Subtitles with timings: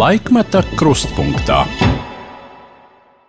[0.00, 1.58] Laikmeta krustpunktā.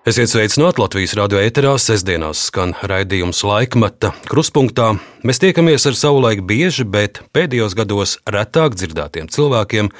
[0.07, 1.73] Esiet sveicināti Latvijas radio ēterā.
[1.81, 4.93] Sestdienās skan raidījums laikmeta krustpunktā.
[5.27, 9.91] Mēs tiekamies ar savulaik bieži, bet pēdējos gados retāk dzirdētiem cilvēkiem,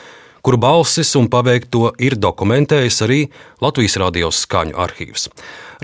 [0.48, 3.20] kuru balsis un paveikto ir dokumentējis arī
[3.60, 5.28] Latvijas radio skaņu arhīvs.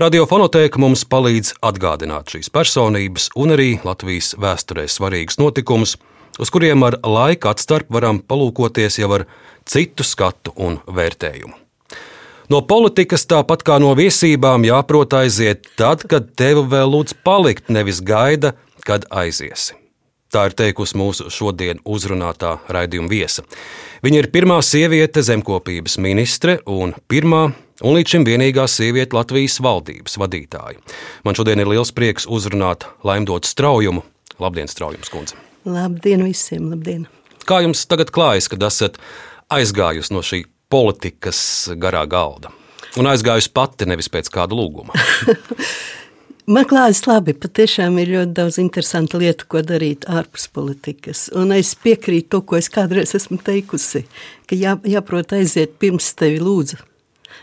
[0.00, 5.98] Radiofonotēka mums palīdz atgādināt šīs personības un arī Latvijas vēsturē svarīgus notikumus,
[6.38, 9.26] uz kuriem ar laika atstarp varam palūkoties jau ar
[9.68, 11.56] citu skatu un vērtējumu.
[12.48, 18.00] No politikas, tāpat kā no viesībām, jāprot aiziet tad, kad tevi vēl lūdz palikt, nevis
[18.00, 18.54] gaida,
[18.88, 19.76] kad aiziesi.
[20.32, 23.44] Tā ir teikusi mūsu šodien uzrunātā raidījuma viesa.
[24.04, 27.46] Viņa ir pirmā sieviete zemkopības ministre un pirmā
[27.80, 30.80] un līdz šim vienīgā sieviete Latvijas valdības vadītāja.
[31.24, 34.04] Man šodien ir liels prieks uzrunāt Laimdotu Straujumu.
[34.38, 35.47] Labdien, Straujums kundze!
[35.66, 36.70] Labdien visiem!
[36.70, 37.06] Labdien.
[37.48, 38.98] Kā jums tagad klājas, kad esat
[39.52, 41.40] aizgājusi no šī politikas
[41.80, 42.52] garā galda?
[42.98, 44.96] Un aizgājusi pati, nevis pēc kāda lūguma.
[46.48, 51.26] Man klājas labi, patiešām ir ļoti daudz interesantu lietu, ko darīt ārpus politikas.
[51.36, 54.06] Un es piekrītu to, ko es kādreiz esmu teikusi,
[54.48, 56.80] ka jā, jāprot aiziet pirms tevi lūdzu,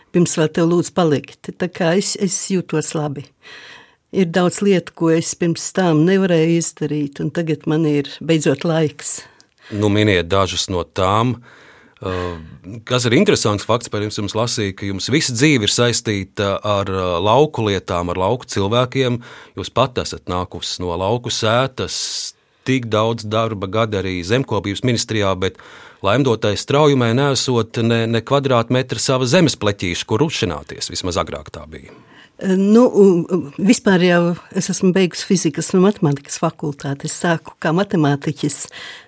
[0.10, 1.52] pirms vēl tev lūdzu palikt.
[1.54, 3.28] Tā kā es, es jūtos labi.
[4.16, 9.18] Ir daudz lietu, ko es pirms tam nevarēju izdarīt, un tagad man ir beidzot laiks.
[9.76, 11.36] Nu, miniet dažas no tām.
[12.06, 12.38] Uh,
[12.88, 16.92] kas ir interesants fakts, par jums, jums lasīja, ka jums visa dzīve ir saistīta ar
[16.92, 19.20] uh, lauku lietām, ar lauku cilvēkiem.
[19.60, 21.98] Jūs pat esat nākusi no lauku sētas,
[22.68, 25.60] tik daudz darba gada arī zemkopības ministrijā, bet
[26.06, 30.92] laimdotais straujumē nesot ne, ne kvadrātmetra sava zemes pleķīša, kur uzšināties.
[30.94, 31.96] Vismaz agrāk tā bija.
[32.44, 32.84] Nu,
[33.56, 34.22] vispār jau
[34.60, 37.08] es esmu beigusi fizikas un matemātikas fakultāti.
[37.08, 38.58] Es sāku kā matemātiķis,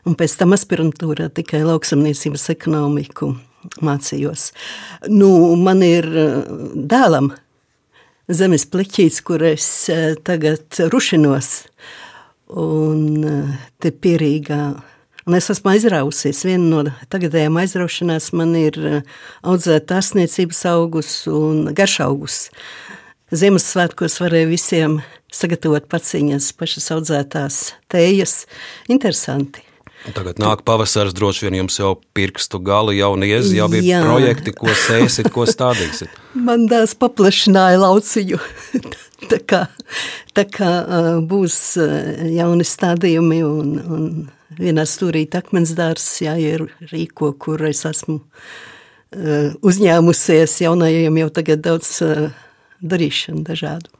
[0.07, 3.33] un pēc tam aspirantūrā tikai lauksamniecības ekonomiku
[3.83, 4.51] mācījos.
[5.11, 5.29] Nu,
[5.59, 6.07] man ir
[6.73, 7.33] dēlam
[8.31, 9.67] zemes pleķīts, kur es
[10.27, 11.65] tagad rušinos,
[12.55, 13.01] un
[13.83, 14.61] te pierīgā.
[15.27, 16.45] Un es esmu aizrausies.
[16.47, 18.79] Viena no tagadējām aizraušanās man ir
[19.43, 22.45] audzēt ārsniecības augus un garšaugus.
[23.27, 24.93] Ziemassvētkos varēja visiem
[25.35, 27.57] sagatavot paciņas, pašas audzētās
[27.91, 28.45] tējas.
[28.87, 29.65] Interesanti.
[30.15, 33.99] Tagad nāk pavasaris, droši vien jums jau pirkstu gali, jau niez, jau ir Jā.
[34.05, 36.13] projekti, ko sēsit, ko stādīsit.
[36.47, 38.39] Man tās paplašināja lauciņu.
[39.33, 39.61] tā kā,
[40.31, 40.71] tā kā
[41.27, 41.59] būs
[42.31, 44.09] jauni stādījumi un, un
[44.55, 48.21] vienā stūrī akmens dārs jāierīko, kur es esmu
[49.67, 51.97] uzņēmusies jaunajiem jau tagad daudz
[52.81, 53.91] darīšanu dažādu.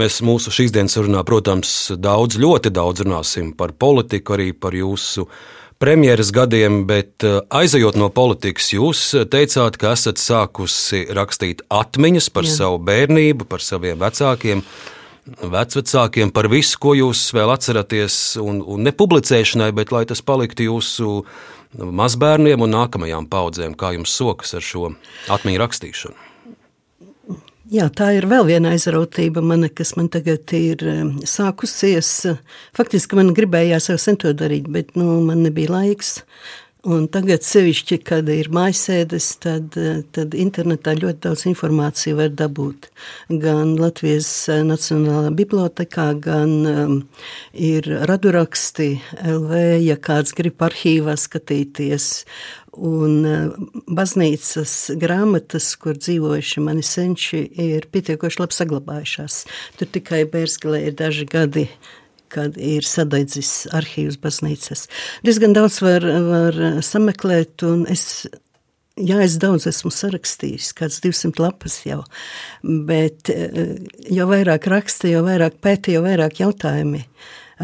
[0.00, 5.26] Mēs mūsu šīs dienas runā, protams, daudz, ļoti daudz runāsim par politiku, arī par jūsu
[5.82, 12.48] premjeras gadiem, bet eh, aizejot no politikas, jūs teicāt, ka esat sākusi rakstīt atmiņas par
[12.48, 12.56] Jā.
[12.62, 14.64] savu bērnību, par saviem vecākiem.
[15.22, 20.66] Vecvecākiem par visu, ko jūs vēl atceraties, un, un ne publicēšanai, bet lai tas paliktu
[20.66, 21.20] jūsu
[21.78, 24.90] mazbērniem un nākamajām paudzēm, kā jums sokas ar šo
[25.30, 26.31] atmiņu rakstīšanu.
[27.72, 30.82] Jā, tā ir vēl viena aizrautība, mana, kas man tagad ir
[31.24, 32.10] sākusies.
[32.76, 36.18] Faktiski man gribējās jau sen to darīt, bet nu, man nebija laiks.
[36.82, 39.76] Un tagad, sevišķi, kad ir mājasēdes, tad,
[40.12, 42.88] tad internetā ļoti daudz informāciju var dabūt.
[43.30, 44.30] Gan Latvijas
[44.66, 46.96] Nacionālā bibliotekā, gan um,
[47.54, 52.10] ir raduraksti LV, ja kāds grib arhīvā skatīties.
[52.72, 53.56] Un uh,
[53.92, 59.42] baznīcas grāmatas, kur dzīvojuši mani senči, ir pietiekoši labi saglabājušās.
[59.76, 61.66] Tur tikai Bērsgalē ir daži gadi
[62.32, 64.86] kad ir sadedzis arhīvs baznīcas.
[65.20, 68.24] Diezgan daudz var, var sameklēt, un es
[69.00, 72.02] Jā, es daudz esmu sarakstījis, kāds 200 lapas jau,
[72.60, 73.78] bet eh,
[74.12, 77.00] jo vairāk raksta, jo vairāk pēta, jo vairāk jautājumi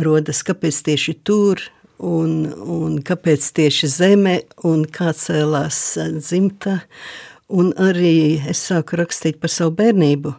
[0.07, 1.61] rodas, kāpēc tieši tur,
[1.99, 4.35] un, un kāpēc tieši zeme,
[4.67, 5.81] un kā cēlās
[6.19, 6.81] dzimta,
[7.49, 10.35] un arī es sāku rakstīt par savu bērnību.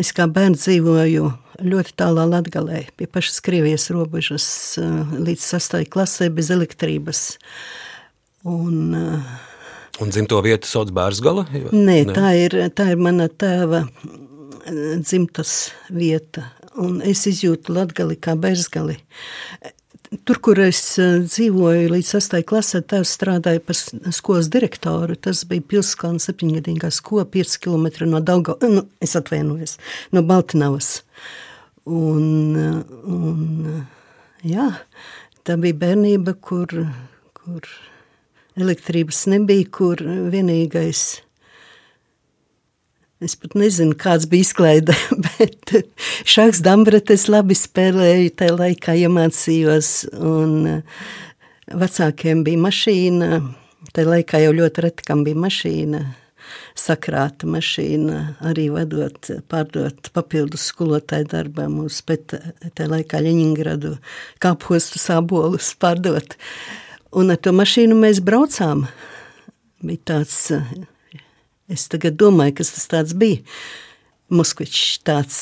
[0.00, 1.28] Es kā bērns dzīvoju
[1.62, 4.46] ļoti tālā Latvijā, pie pašas Krievijas robežas,
[4.80, 4.82] eh,
[5.28, 7.38] līdz sastāvdaļai klasē, bez elektrības.
[8.44, 11.46] Un, eh, Un dzimto vietu sauc Bērzgala?
[11.70, 12.14] Nē, Nē.
[12.14, 13.88] Tā, ir, tā ir mana tēva
[14.98, 16.46] dzimtas vieta.
[16.76, 18.96] Un es izjūtu Latviju kā Bērzgali.
[20.12, 22.34] Tur, kur es eh, dzīvoju līdz 6.
[22.44, 23.78] klasē, tēvs strādāja par
[24.12, 25.16] skolas direktoru.
[25.16, 29.78] Tas bija Pilskalna septiņgadīgā skola, 5 km no Dauga, nu, es atvainojos,
[30.12, 30.90] no Baltinavas.
[31.88, 32.52] Un,
[33.08, 33.80] un,
[34.44, 34.68] jā,
[35.48, 36.76] tā bija bērnība, kur,
[37.40, 37.72] kur
[38.60, 41.22] elektrības nebija, kur vienīgais.
[43.22, 44.94] Es pat nezinu, kāds bija izklaide,
[45.26, 45.70] bet
[46.26, 50.82] šāds dambretes labi spēlēju, tajā laikā iemācījos, un
[51.70, 53.38] vecākiem bija mašīna,
[53.94, 56.02] tajā laikā jau ļoti reti, kam bija mašīna,
[56.78, 58.18] sakrāta mašīna,
[58.50, 63.96] arī vadot, pārdot papildus skolotāju darbam uz tā laikā Ļeņingradu
[64.42, 66.34] kāpostu sābolus pārdot.
[67.14, 68.88] Un ar to mašīnu mēs braucām.
[69.82, 70.48] Bija tāds,
[71.70, 73.42] es tagad domāju, kas tas bija.
[74.32, 75.40] Moskvičs tāds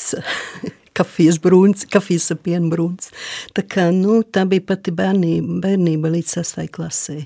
[0.97, 3.11] kafijas brūns, kafijas ar pienu brūns.
[3.55, 7.21] Tā kā, nu, tā bija pati bērnība, bērnība līdz sastai klasē.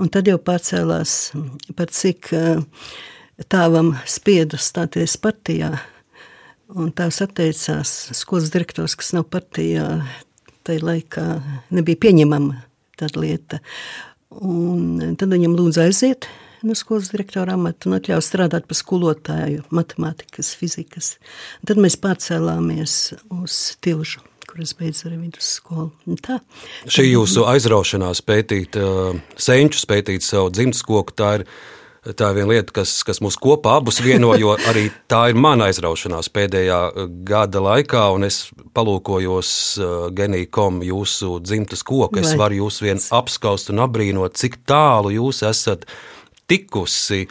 [0.00, 1.14] Un tad jau pārcēlās
[1.76, 2.62] par cik uh,
[3.52, 5.74] tēvam spieda stāties partijā.
[6.70, 9.86] Un tās atteicās skolas direktors, kas nav partijā,
[10.68, 11.24] tajā laikā
[11.74, 12.60] nebija pieņemama
[13.00, 13.58] tāda lieta.
[14.30, 16.28] Un tad viņam lūdza aiziet
[16.66, 21.14] no skolas direktora amata un atļaut strādāt par skolotāju matemātikas, fizikas.
[21.62, 22.98] Un tad mēs pārcēlāmies
[23.40, 25.92] uz Tilžu kuras beidz arī vidusskolu.
[26.26, 26.40] Tā.
[26.90, 28.74] Šī jūsu aizraušanās pētīt,
[29.38, 31.46] senčus pētīt savu dzimtas koku, tā ir
[32.00, 35.66] Tā ir viena lieta, kas, kas mūs kopā abus vieno, jo arī tā ir mana
[35.68, 38.38] aizraušanās pēdējā uh, gada laikā, un es
[38.72, 42.22] palūkojos uh, genīkom jūsu dzimtas koku.
[42.22, 45.84] Es varu jūs vien apskaust un apbrīnot, cik tālu jūs esat
[46.50, 47.24] tikusi.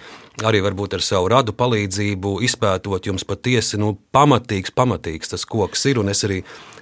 [0.47, 5.99] Arī varbūt ar savu radu palīdzību izpētot, jums patiesi nu, pamatīgs, pamatīgs tas koks ir.
[5.99, 6.37] Un es arī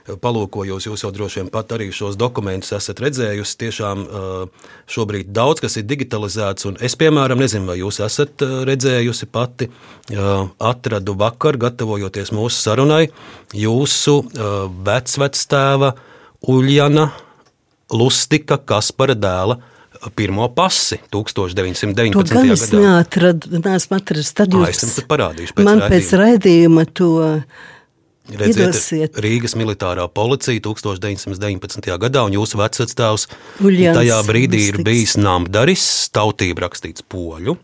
[0.07, 3.55] palūkojos, jūs jau droši vien pat arī šos dokumentus esat redzējusi.
[3.63, 4.03] Tiešām
[4.93, 9.67] šobrīd daudz kas ir digitalizēts, un es, piemēram, nezinu, vai jūs esat redzējusi pati,
[10.61, 13.07] atradu vakar, gatavojoties mūsu sarunai,
[13.57, 14.19] jūsu
[14.87, 15.95] vecvectēva
[16.53, 17.09] Uljana
[17.89, 19.57] Lustika Kaspara dēla
[20.17, 22.13] pirmo pasi 1919.
[22.13, 24.33] To gan es neatradu, neesmu atradis.
[24.37, 25.95] Tad jūs Ā, es parādīšu pēc man raidījuma.
[25.95, 27.11] pēc raidījuma to
[28.27, 29.19] Redziet, Idosiet.
[29.23, 31.93] Rīgas militārā policija 1919.
[32.01, 37.55] gadā, un jūsu vecāks tajā brīdī ir bijis Namdaris, tautība rakstīts poļu.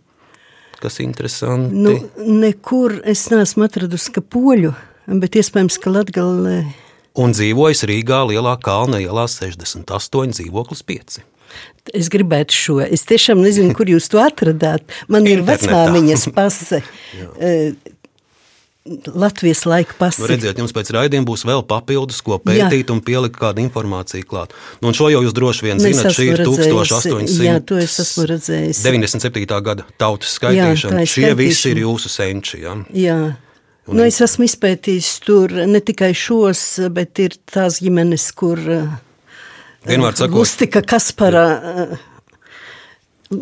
[0.79, 1.75] Kas ir interesanti?
[1.83, 1.97] Nu,
[2.39, 4.71] nekur es neesmu atradusi, ka poļu,
[5.19, 6.57] bet iespējams, ka Latgalē.
[7.19, 11.19] Un dzīvojas Rīgā lielā kalna ielā 68 dzīvoklis 5.
[11.91, 12.77] Es gribētu šo.
[12.85, 14.85] Es tiešām nezinu, kur jūs to atradāt.
[15.11, 16.79] Man ir vecmāmiņas pase.
[19.15, 20.27] Latvijas laika pasaules.
[20.27, 22.91] Nu, redziet, jums pēc raidījuma būs vēl papildus, ko pētīt jā.
[22.91, 24.51] un pielikt kādu informāciju klāt.
[24.81, 27.37] Nu, un šo jau jūs droši vien zinat, šī ir 1800.
[27.47, 28.83] Jā, to es esmu redzējis.
[28.83, 29.47] 97.
[29.63, 31.05] gada tautas skaitīšana.
[31.05, 32.59] Jā, Šie visi ir jūsu senči.
[32.65, 32.75] Jā.
[32.91, 33.17] jā.
[33.87, 38.59] Un nu, es esmu izpētījis tur ne tikai šos, bet ir tās ģimenes, kur
[39.87, 41.45] Vienmēr sakot, Lustika Kaspara.
[41.59, 42.01] Uh,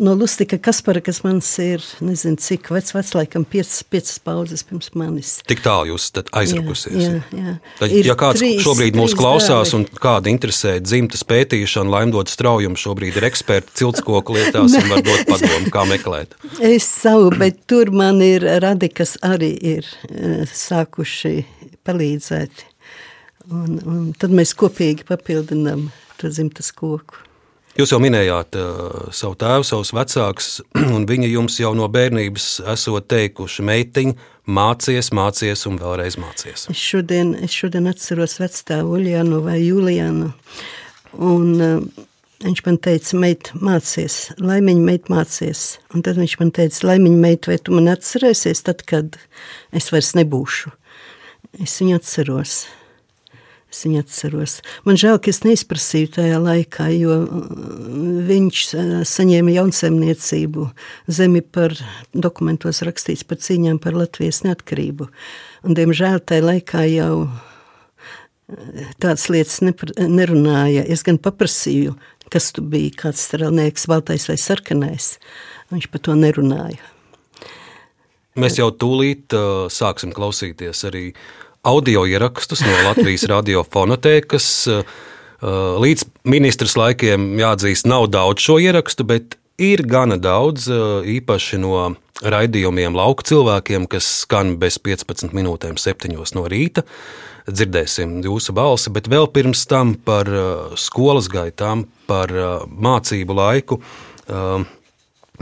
[0.00, 4.90] no Lustika Kaspara, kas man ir, nezinu, cik vecs, vecs laikam, piecas, piecas paudzes pirms
[4.98, 5.34] manis.
[5.48, 6.98] Tik tālu jūs esat aizrakusies.
[6.98, 7.54] Jā, jā.
[7.78, 9.78] Tad, ja kāds trīs, šobrīd mūs klausās dāvi.
[9.78, 15.24] un kāda interesē dzimtas pētīšana, laimdot straujumu, šobrīd ir eksperti ciltskoku lietās un var dot
[15.30, 16.36] padomu, kā meklēt.
[16.58, 19.88] Es savu, bet tur man ir radi, kas arī ir
[20.50, 21.36] sākuši
[21.86, 22.68] palīdzēt.
[23.52, 25.88] Un, un tad mēs kopīgi papildinām
[26.30, 27.18] dzimtas koku.
[27.72, 30.48] Jūs jau minējāt uh, savu tēvu, savus vecākus,
[30.96, 34.12] un viņi jums jau no bērnības esot teikuši, meitiņ,
[34.52, 36.66] mācies, mācies un vēlreiz mācies.
[36.68, 40.34] Es šodien, es šodien atceros vecstāvu Uljānu vai Julianu,
[41.16, 42.04] un uh,
[42.44, 45.64] viņš man teica, meit, mācies, laimiņa meit mācies.
[45.96, 49.16] Un tad viņš man teica, laimiņa meit, vai tu man atcerēsies tad, kad
[49.72, 50.76] es vairs nebūšu?
[51.62, 52.62] Es viņu atceros.
[53.72, 54.58] Es viņu atceros.
[54.84, 57.54] Man žēl, ka es neizprasīju tajā laikā, jo uh,
[58.28, 60.66] viņš uh, saņēma jaunsaimniecību
[61.08, 61.72] zemi par
[62.12, 65.08] dokumentos rakstīts par cīņām par Latvijas neatkarību.
[65.64, 67.40] Un, diemžēl tajā laikā jau uh,
[69.00, 70.84] tādas lietas nepar, nerunāja.
[70.84, 71.96] Es gan paprasīju,
[72.32, 75.14] kas tu biji, kāds strēlnieks, baltais vai sarkanais.
[75.72, 76.92] Viņš par to nerunāja.
[78.36, 81.10] Mēs jau tūlīt uh, sāksim klausīties arī
[81.62, 84.46] audio ierakstus no Latvijas radiofonotēkas.
[84.68, 84.82] Eh,
[85.82, 91.94] līdz ministrs laikiem jāatzīst, nav daudz šo ierakstu, bet ir gana daudz eh, īpaši no
[92.22, 96.82] raidījumiem lauku cilvēkiem, kas skan bez 15 minūtēm, 7 no rīta.
[97.50, 102.30] Dzirdēsim jūsu balsi, bet vēl pirms tam par eh, skolas gaitām, par
[102.66, 103.78] mācību laiku.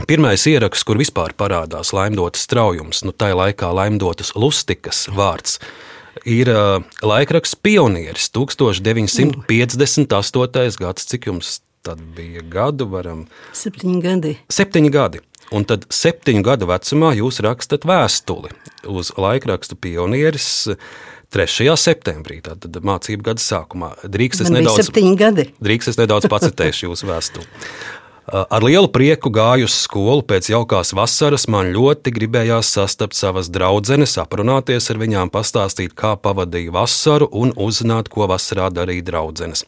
[0.07, 5.59] Pirmais ieraksts, kur vispār parādās laimdotas straujums, nu tā laikā laimdotas lustikas vārds
[6.25, 6.49] ir
[7.01, 10.77] laikraksts Pionieris 1958.
[10.79, 11.05] gads.
[11.11, 13.27] Cik jums tad bija gadu, varam.
[13.57, 14.37] Septiņi gadi.
[14.51, 15.19] Septiņi gadi.
[15.51, 18.49] Un tad septiņu gadu vecumā jūs rakstat vēstuli
[18.87, 20.69] uz laikrakstu pionieris
[21.31, 21.75] 3.
[21.79, 23.89] septembrī, tātad mācību gada sākumā.
[24.03, 25.47] Drīkst es nedaudz, gadi.
[25.63, 27.47] drīkst es nedaudz pacitēšu jūsu vēstuli.
[28.31, 31.49] Ar lielu prieku gāju uz skolu pēc jaukās vasaras.
[31.51, 38.07] Man ļoti gribējās sastapt savas draudzenes, aprunāties ar viņām, pastāstīt, kā pavadīju vasaru un uzzināt,
[38.07, 39.65] ko vasarā darīja draudzenes.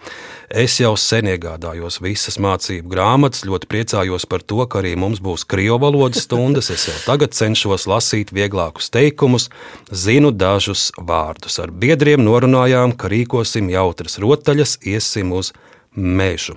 [0.48, 5.44] Es jau sen iegādājos visas mācību grāmatas, ļoti priecājos par to, ka arī mums būs
[5.44, 6.72] krievu valodas stundas.
[6.72, 9.50] Es jau tagad cenšos lasīt vieglākus teikumus,
[9.92, 11.60] zinu dažus vārdus.
[11.60, 15.52] Ar biedriem norunājām, ka rīkosim jautras rotaļas, iesim uz
[15.92, 16.56] mežu.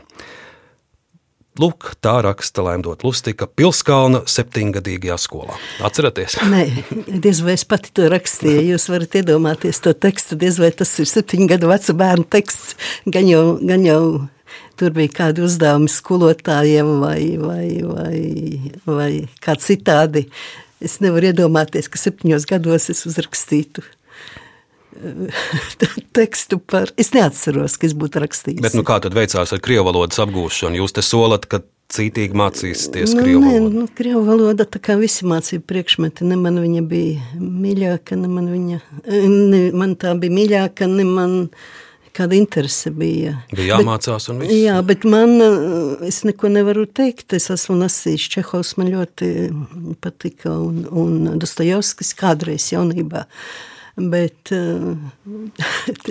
[1.56, 5.56] Lūk, tā raksta Laimdot Lustika Pilskalna septiņgadīgajā skolā.
[5.86, 6.36] Atceraties?
[6.52, 6.66] Nē,
[7.24, 8.66] diez vai es pati to rakstīju.
[8.74, 12.76] Jūs varat iedomāties to tekstu, diez vai tas ir septiņu gadu vecu bērnu teksts.
[13.08, 14.02] Gan jau, gan jau
[14.76, 18.20] tur bija kādi uzdevumi skolotājiem vai, vai, vai,
[18.84, 19.10] vai
[19.40, 20.26] kā citādi.
[20.84, 23.80] Es nevaru iedomāties, ka septiņos gados es uzrakstītu
[26.18, 26.92] tekstu par.
[27.00, 28.62] Es neatceros, ka es būtu rakstījis.
[28.64, 30.80] Bet nu, kā tad veicās ar krievu valodas apgūšanu?
[30.80, 31.62] Jūs te solat, ka
[31.92, 33.80] cītīgi mācīsieties nu, krievu nē, valodu.
[33.82, 38.48] nu, krievu valoda, tā kā visi mācību priekšmeti, ne man viņa bija mīļāka, ne man
[38.50, 38.80] viņa,
[39.22, 41.36] ne man tā bija mīļāka, ne man
[42.16, 43.36] kāda interese bija.
[43.52, 44.56] Bija jāmācās un viss.
[44.56, 45.36] Jā, bet man,
[46.06, 49.30] es neko nevaru teikt, es esmu lasījis Čehovs, man ļoti
[50.02, 53.26] patika, un, un Dostojevskis kādreiz jaunībā.
[53.96, 54.92] Bet, uh,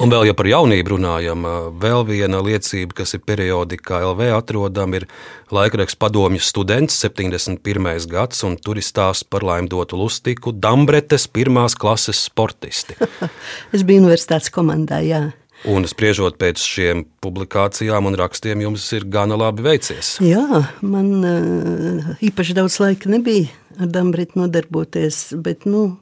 [0.02, 1.44] Un vēl, ja par jaunību runājam,
[1.78, 5.06] vēl viena liecība, kas ir periodikā LV atrodama, ir
[5.54, 8.08] laikraksts padomju students, 71.
[8.10, 12.98] gads, un tur ir stāsts par laimdotu lustiku Dambretes pirmās klases sportisti.
[13.76, 15.28] es biju universitātes komandā, jā.
[15.70, 20.16] Un spriežot pēc šiem publikācijām un rakstiem, jums ir gana labi veicies.
[20.26, 25.96] Jā, man uh, īpaši daudz laika nebija ar Dambretu nodarboties, bet, nu,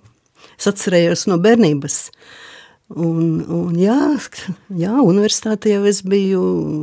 [0.57, 1.99] Es atcerējos no bērnības.
[2.93, 3.97] Un, un jā,
[4.77, 6.41] jā, universitātē jau es biju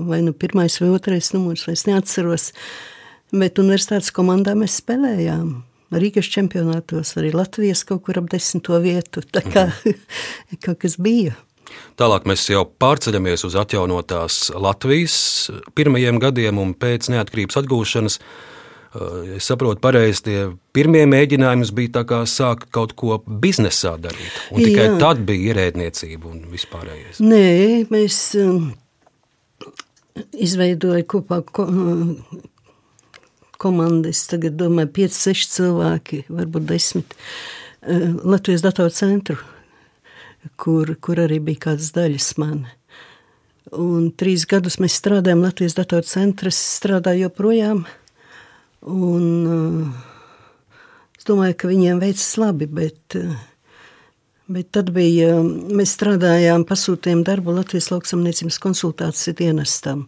[0.09, 2.51] vai nu pirmais vai otrais numurs, vai es neatceros.
[3.31, 5.61] Bet universitātes komandā mēs spēlējām.
[5.91, 9.23] Rīgas čempionātos, arī Latvijas kaut kur ap desmito vietu.
[9.27, 9.69] Tā kā
[10.65, 11.37] kaut kas bija.
[11.99, 15.17] Tālāk mēs jau pārceļamies uz atjaunotās Latvijas
[15.79, 18.19] pirmajiem gadiem un pēc neatkarības atgūšanas.
[18.91, 20.39] Es saprotu, pareizi tie
[20.75, 24.39] pirmie mēģinājumi bija sākt kaut ko biznesā darīt.
[24.51, 24.97] Un tikai Jā.
[24.99, 27.21] tad bija ierēdniecība un vispārējais.
[27.23, 28.73] Nē, mēs um,
[30.35, 32.43] izveidojām kopā ko, um,
[33.63, 34.25] komandas.
[34.33, 37.15] Tagad domāju, 5, 6 cilvēki, varbūt 10 uh,
[38.27, 39.39] Latvijas datoru centru,
[40.59, 42.75] kur, kur arī bija kādas daļas manas.
[43.71, 46.51] Un trīs gadus mēs strādājām Latvijas datoru centrā.
[46.51, 47.85] Es strādāju joprojām.
[48.89, 49.89] Un, uh,
[51.19, 53.35] es domāju, ka viņiem veicas labi, bet, uh,
[54.49, 60.07] bet tad bija, mēs strādājām, pasūtījām darbu Latvijas lauksamniecības konsultāciju dienestam.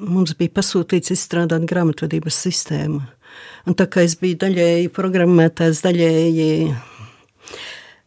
[0.00, 3.02] Mums bija pasūtīts izstrādāt grāmatvedības sistēmu.
[3.68, 6.48] Un tā kā es biju daļēji programmētājs, daļēji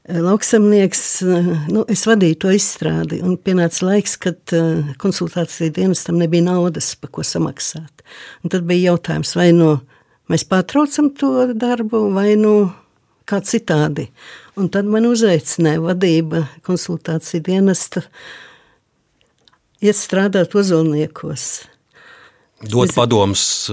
[0.10, 1.02] lauksamnieks,
[1.74, 3.22] nu, es vadīju to izstrādi.
[3.26, 4.54] Un pienāca laiks, kad
[5.02, 8.06] konsultāciju dienestam nebija naudas, pa ko samaksāt.
[8.44, 9.76] Un tad bija jautājums, vai nu
[10.32, 12.56] mēs pārtraucam to darbu, vai nu
[13.26, 14.10] kā citādi.
[14.56, 18.06] Un tad man uzaicināja vadība konsultāciju dienesta
[19.84, 21.66] iet strādāt ozolniekos.
[22.66, 23.68] Dot padomus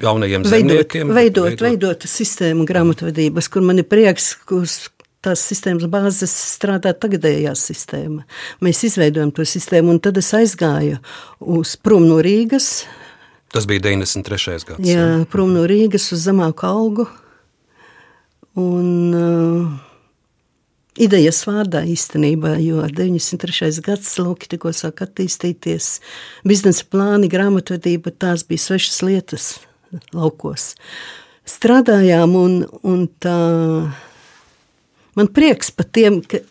[0.00, 1.10] jaunajiem veidot, zemniekiem.
[1.12, 4.78] Veidot, veidot, veidot sistēmu grāmatvedības, kur man ir prieks, uz
[5.22, 8.26] tās sistēmas bāzes strādā tagadējā sistēma.
[8.64, 10.98] Mēs izveidojam to sistēmu, un tad es aizgāju
[11.40, 12.82] uz prom no Rīgas,
[13.52, 14.64] Tas bija 93.
[14.64, 14.88] gads.
[14.88, 17.04] Jā, prom no Rīgas uz zemāku algu.
[18.56, 19.66] Un, uh,
[20.96, 23.82] idejas vārdā īstenībā, jo 93.
[23.84, 25.98] gads lauki tikko sāk attīstīties.
[26.48, 29.50] Biznesa plāni, grāmatvedība, tās bija svešas lietas
[30.16, 30.72] laukos.
[31.48, 33.38] Strādājām un, un tā
[35.18, 36.42] man prieks par tiem, ka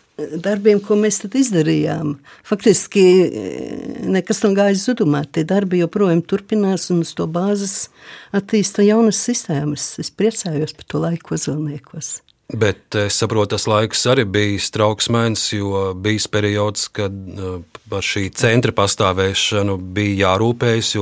[0.42, 2.16] darbiem, ko mēs izdarījām.
[2.48, 5.24] Faktiski eh, nekas nav gājis zudumā.
[5.26, 7.90] Tie darbi joprojām turpinās un uz to bāzes
[8.36, 9.94] attīsta jaunas sistēmas.
[10.02, 12.20] Es priecājos par to laiku ozolniekos.
[12.52, 18.28] Bet es saprotu, tas laiks arī bija trauksmēns, jo bija periods, kad eh, par šī
[18.36, 20.98] centra pastāvēšanu bija jārūpējas.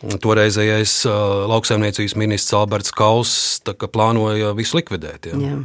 [0.00, 3.58] Toreizējais lauksaimniecības ministrs Alberts Kauss
[3.92, 5.28] plānoja visu likvidēt.
[5.28, 5.36] Ja?
[5.44, 5.58] Jā.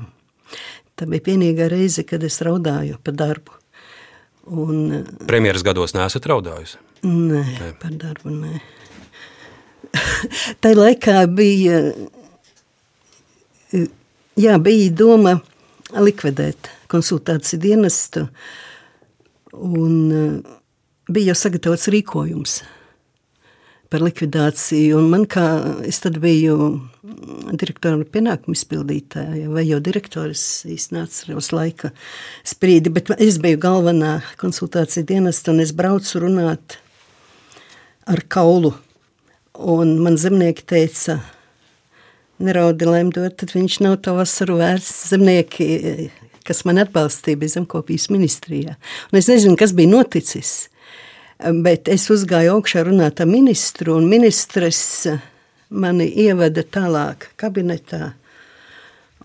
[0.96, 3.56] Tā bija vienīgā reize, kad es raudāju par darbu.
[4.46, 6.80] Un, Premjeras gados neesat raudājusi?
[7.06, 8.60] Nē, nē, par darbu nē.
[10.64, 11.82] Tā laikā bija,
[13.74, 15.36] jā, bija doma
[15.96, 18.28] likvidēt konsultāciju dienestu,
[19.56, 20.44] un
[21.10, 22.60] bija jau sagatavots rīkojums
[23.92, 25.02] par likvidāciju.
[25.12, 25.46] Man kā
[25.88, 26.58] es tad biju
[27.59, 31.91] direktora pienākumu izpildītāja vai jau direktoris īstenībā atceros laika
[32.47, 36.79] sprīdi, bet es biju galvenā konsultācija dienesta un es braucu runāt
[38.09, 38.74] ar kaulu.
[39.55, 41.19] Un man zemnieki teica,
[42.43, 44.91] neraudi lemdot, tad viņš nav to vasaru vērts.
[45.13, 46.09] Zemnieki,
[46.47, 48.75] kas man atbalstīja, bija zemkopības ministrijā.
[49.12, 50.55] Un es nezinu, kas bija noticis.
[51.63, 55.07] Bet es uzgāju augšā runāt ar ministru, un ministrs
[55.69, 58.13] mani ieveda tālāk kabinetā.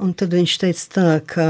[0.01, 1.47] Un tad viņš teica tā, ka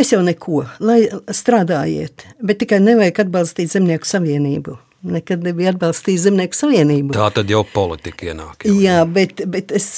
[0.00, 4.76] es jau neko, lai strādājiet, bet tikai nevajag atbalstīt Zemnieku savienību.
[5.10, 7.14] Nekad nebija atbalstījis Zemnieku savienību.
[7.16, 8.66] Tā tad jau politika ienāk.
[8.68, 9.88] Jau, jā, bet, bet es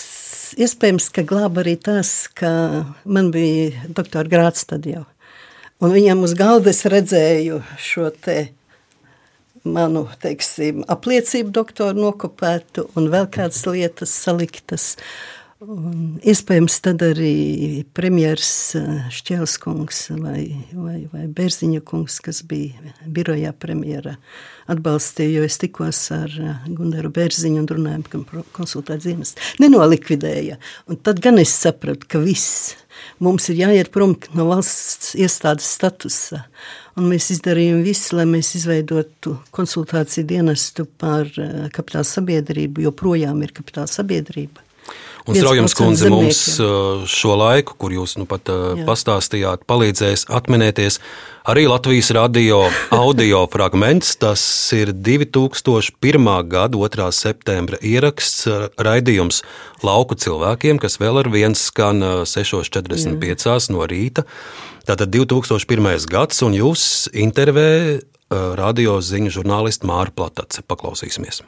[0.62, 2.52] iespējams, ka glāba arī tas, ka
[3.02, 5.02] man bija doktora grāts tad jau.
[5.82, 8.52] Un viņam uz galda es redzēju šo te
[9.64, 14.96] manu teiksim, apliecību doktoru nokopētu un vēl kādas lietas saliktas.
[15.62, 20.40] Un iespējams, tad arī premjerministrs eh, Šķēlskungs vai,
[20.74, 24.16] vai, vai Bērziņa kungs, kas bija birojā premjera,
[24.72, 30.58] atbalstīja, jo es tikos ar eh, Gundaru Bērziņu un runājām, ka konsultācijas dienas nenolikvidēja.
[30.90, 32.74] Un tad gan es sapratu, ka viss
[33.22, 36.42] mums ir jāiet prom no valsts iestādes statusa.
[36.98, 43.46] Un mēs izdarījām visu, lai mēs izveidotu konsultāciju dienestu par eh, kapitāla sabiedrību, jo projām
[43.46, 44.71] ir kapitāla sabiedrība.
[45.22, 48.86] Un Straujams kundze mums uh, šo laiku, kur jūs nu pat uh, Jā.
[48.88, 50.98] pastāstījāt, palīdzēs atminēties
[51.46, 52.64] arī Latvijas radio
[53.04, 54.16] audio fragments.
[54.18, 54.42] Tas
[54.74, 56.26] ir 2001.
[56.50, 57.06] gada 2.
[57.14, 59.44] septembra ieraksts uh, raidījums
[59.86, 63.56] lauku cilvēkiem, kas vēl ar viens skan 6.45 Jā.
[63.70, 64.26] no rīta.
[64.90, 66.10] Tātad 2001.
[66.10, 68.02] gads, un jūs intervē
[68.58, 70.64] radio ziņu žurnālistu Māru Platace.
[70.66, 71.44] Paklausīsimies!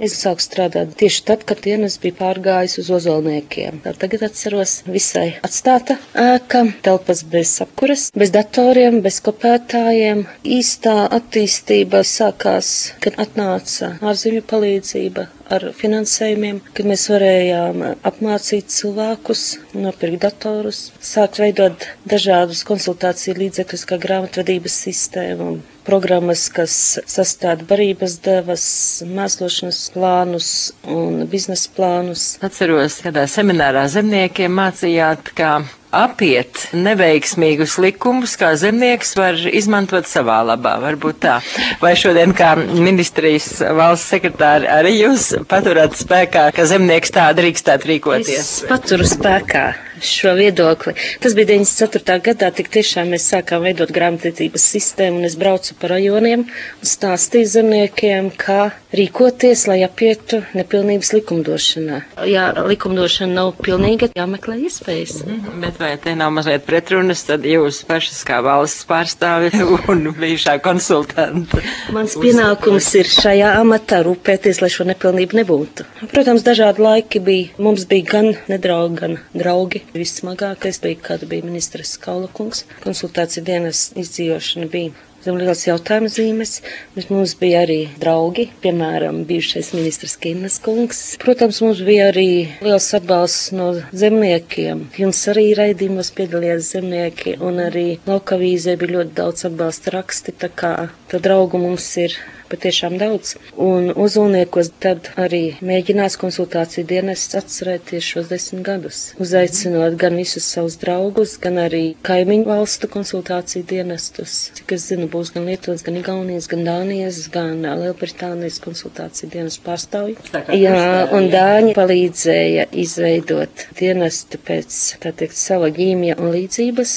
[0.00, 3.82] Es sāku strādāt tieši tad, kad dienas bija pārgājis uz ozolniekiem.
[3.84, 10.24] Tā tagad atceros visai atstāta ēka, telpas bez apkuras, bez datoriem, bez kopētājiem.
[10.60, 12.72] Īstā attīstība sākās,
[13.04, 21.88] kad atnāca ārzemju palīdzība ar finansējumiem, kad mēs varējām apmācīt cilvēkus, nopirkt datorus, sākt veidot
[22.08, 25.50] dažādus konsultāciju līdzekļus, kā grāmatvedības sistēmu,
[25.86, 26.74] programmas, kas
[27.10, 28.64] sastāda barības devas,
[29.08, 30.52] mēslošanas plānus
[30.86, 32.30] un biznesa plānus.
[32.46, 35.58] Atceros, kādā seminārā zemniekiem mācījāt, kā
[35.94, 40.76] apiet neveiksmīgus likumus, kā zemnieks var izmantot savā labā.
[40.82, 41.36] Varbūt tā.
[41.82, 48.40] Vai šodien, kā ministrijas valsts sekretāri, arī jūs paturat spēkā, ka zemnieks tā drīkstētu rīkoties?
[48.40, 49.68] Es paturu spēkā
[50.00, 50.94] šo viedokli.
[51.20, 52.18] Tas bija 94.
[52.30, 57.52] gadā, tik tiešām mēs sākām veidot grāmatvedības sistēmu, un es braucu pa rajoniem un stāstīju
[57.56, 62.00] zemniekiem, kā rīkoties, lai apietu nepilnības likumdošanā.
[62.28, 65.20] Ja likumdošana nav pilnīga, jāmeklē iespējas.
[65.24, 65.60] Mm -hmm.
[65.64, 69.50] Bet vai te nav mazliet pretrunas, tad jūs pašas kā valsts pārstāvi
[69.92, 71.62] un bijušā konsultanta?
[71.92, 75.84] Mans pienākums ir šajā amatā rūpēties, lai šo nepilnību nebūtu.
[76.12, 77.48] Protams, dažādi laiki bija.
[77.58, 79.82] Mums bija gan nedraugi, gan draugi.
[79.94, 82.64] Vissmagākais bija, kad bija ministrs Kaulakungs.
[82.84, 84.92] Konsultācija dienas izdzīvošana bija
[85.24, 86.54] zem liels jautājuma zīmes,
[86.94, 91.02] bet mums bija arī draugi, piemēram, bijušais ministrs Kinnas kungs.
[91.20, 92.28] Protams, mums bija arī
[92.64, 94.86] liels atbalsts no zemniekiem.
[95.00, 100.74] Jums arī raidījumos piedalījās zemnieki, un arī laukavīzē bija ļoti daudz atbalsta raksti, tā kā
[101.12, 102.16] tā draugu mums ir
[102.50, 103.34] patiešām daudz.
[103.60, 110.78] Un uzulniekos tad arī mēģinās konsultāciju dienests atcerēties šos desmit gadus, uzaicinot gan visus savus
[110.82, 114.38] draugus, gan arī kaimiņu valstu konsultāciju dienestus.
[114.58, 120.18] Cik es zinu, būs gan Lietuvas, gan Igaunijas, gan Dānijas, gan Lielbritānijas konsultāciju dienas pārstāvji.
[120.58, 126.96] Jā, un Dāņi palīdzēja izveidot dienestu pēc, tā teikt, sava ģīmija un līdzības.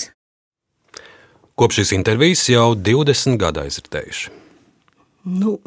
[1.53, 4.42] Kopš šīs intervijas jau 20 gadu aizritējuši.
[5.23, 5.57] Nu,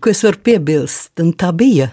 [0.00, 1.14] ko es varu piebilst?
[1.22, 1.90] Un tā bija.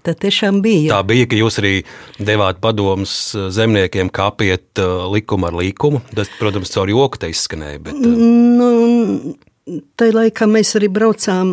[0.00, 0.94] Tā tiešām bija.
[0.94, 1.74] Tā bija, ka jūs arī
[2.16, 6.00] devāt padomus uh, zemniekiem, kā apiet uh, likumu ar likumu.
[6.16, 7.82] Tas, protams, caur joku te izskanēja.
[7.84, 8.24] Bet, uh,
[8.56, 9.36] nu,
[10.00, 11.52] Tajā laikā mēs arī braucām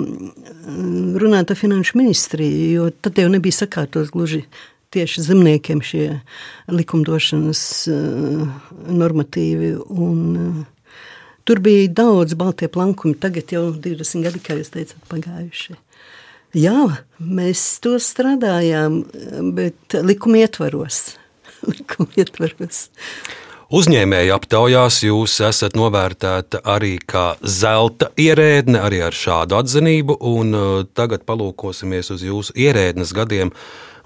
[1.22, 4.40] runāt ar finanšu ministriju, jo tad jau nebija sakārtos gluži
[4.96, 6.06] tieši zemniekiem šie
[6.72, 7.62] likumdošanas
[8.88, 9.74] normatīvi.
[9.92, 10.64] Un,
[11.48, 15.78] Tur bija daudz baltie plankumi, tagad jau 20 gadi, kā jūs teicat, pagājuši.
[16.58, 16.88] Jā,
[17.20, 19.02] mēs to strādājām,
[19.56, 21.14] bet likuma ietvaros.
[21.72, 22.88] likuma ietvaros.
[23.68, 31.26] Uzņēmēju aptaujās jūs esat novērtēta arī kā zelta ierēdne, arī ar šādu atzinību, uh, tagad
[31.28, 33.52] palūkosimies uz jūsu ierēdnes gadiem.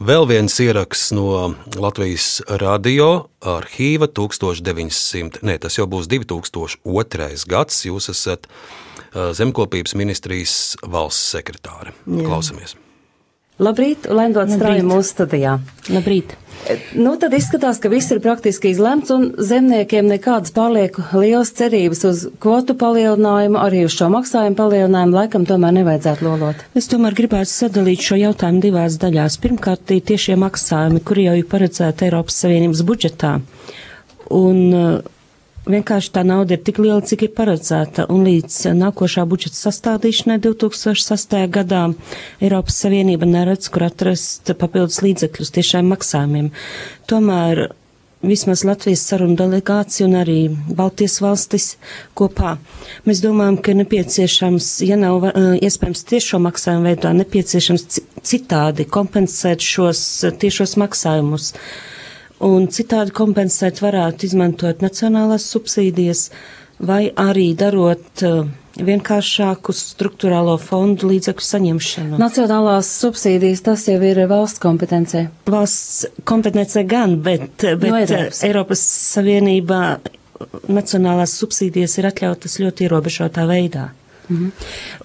[0.02, 7.28] Vēl viens ieraksts no Latvijas radio arhīva 1900, ne, tas jau būs 2002.
[7.52, 7.84] gads.
[7.86, 11.94] Jūs esat uh, Zemkopības ministrijas valsts sekretāre.
[12.08, 12.26] Jā.
[12.26, 12.74] Klausamies!
[13.62, 15.60] Labrīt, Lendot strāja mūsu studijā.
[15.94, 16.34] Labrīt!
[16.94, 22.24] Nu, tad izskatās, ka viss ir praktiski izlemts un zemniekiem nekādas pārlieku lielas cerības uz
[22.42, 26.62] kvotu palielinājumu, arī uz šo maksājumu palielinājumu laikam tomēr nevajadzētu lolot.
[26.78, 29.40] Es tomēr gribētu sadalīt šo jautājumu divās daļās.
[29.42, 33.40] Pirmkārt, tie tiešie maksājumi, kuri jau ir paredzēti Eiropas Savienības budžetā.
[34.32, 35.21] Un, uh,
[35.62, 41.36] Vienkārši tā nauda ir tik liela, cik ir paredzēta, un līdz nākošā budžeta sastādīšanai 2006.
[41.54, 41.84] gadā
[42.42, 46.50] Eiropas Savienība neredz, kur atrast papildus līdzekļus tiešām maksājumiem.
[47.06, 47.68] Tomēr
[48.26, 51.70] vismaz Latvijas sarunu delegācija un arī Baltijas valstis
[52.18, 52.56] kopā.
[53.06, 55.30] Mēs domājam, ka nepieciešams, ja nav
[55.62, 60.04] iespējams tiešo maksājumu veidā, nepieciešams citādi kompensēt šos
[60.42, 61.54] tiešos maksājumus
[62.46, 66.30] un citādi kompensēt varētu izmantot nacionālās subsīdijas
[66.82, 68.48] vai arī darot uh,
[68.80, 72.20] vienkāršāku struktūrālo fondu līdzekļu saņemšanu.
[72.22, 75.28] Nacionālās subsīdijas tas jau ir valsts kompetencē.
[75.52, 78.44] Valsts kompetencē gan, bet, bet no Eiropas.
[78.48, 79.84] Eiropas Savienībā
[80.72, 83.92] nacionālās subsīdijas ir atļautas ļoti ierobežotā veidā.
[84.32, 84.52] -hmm.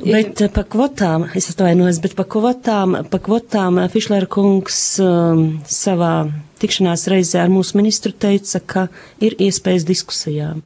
[0.04, 0.48] Bet ja.
[0.48, 7.44] par kvotām, es atvainojos, bet par kvotām, par kvotām Fišlera kungs um, savā tikšanās reizē
[7.44, 8.88] ar mūsu ministru teica, ka
[9.20, 10.62] ir iespējas diskusijām.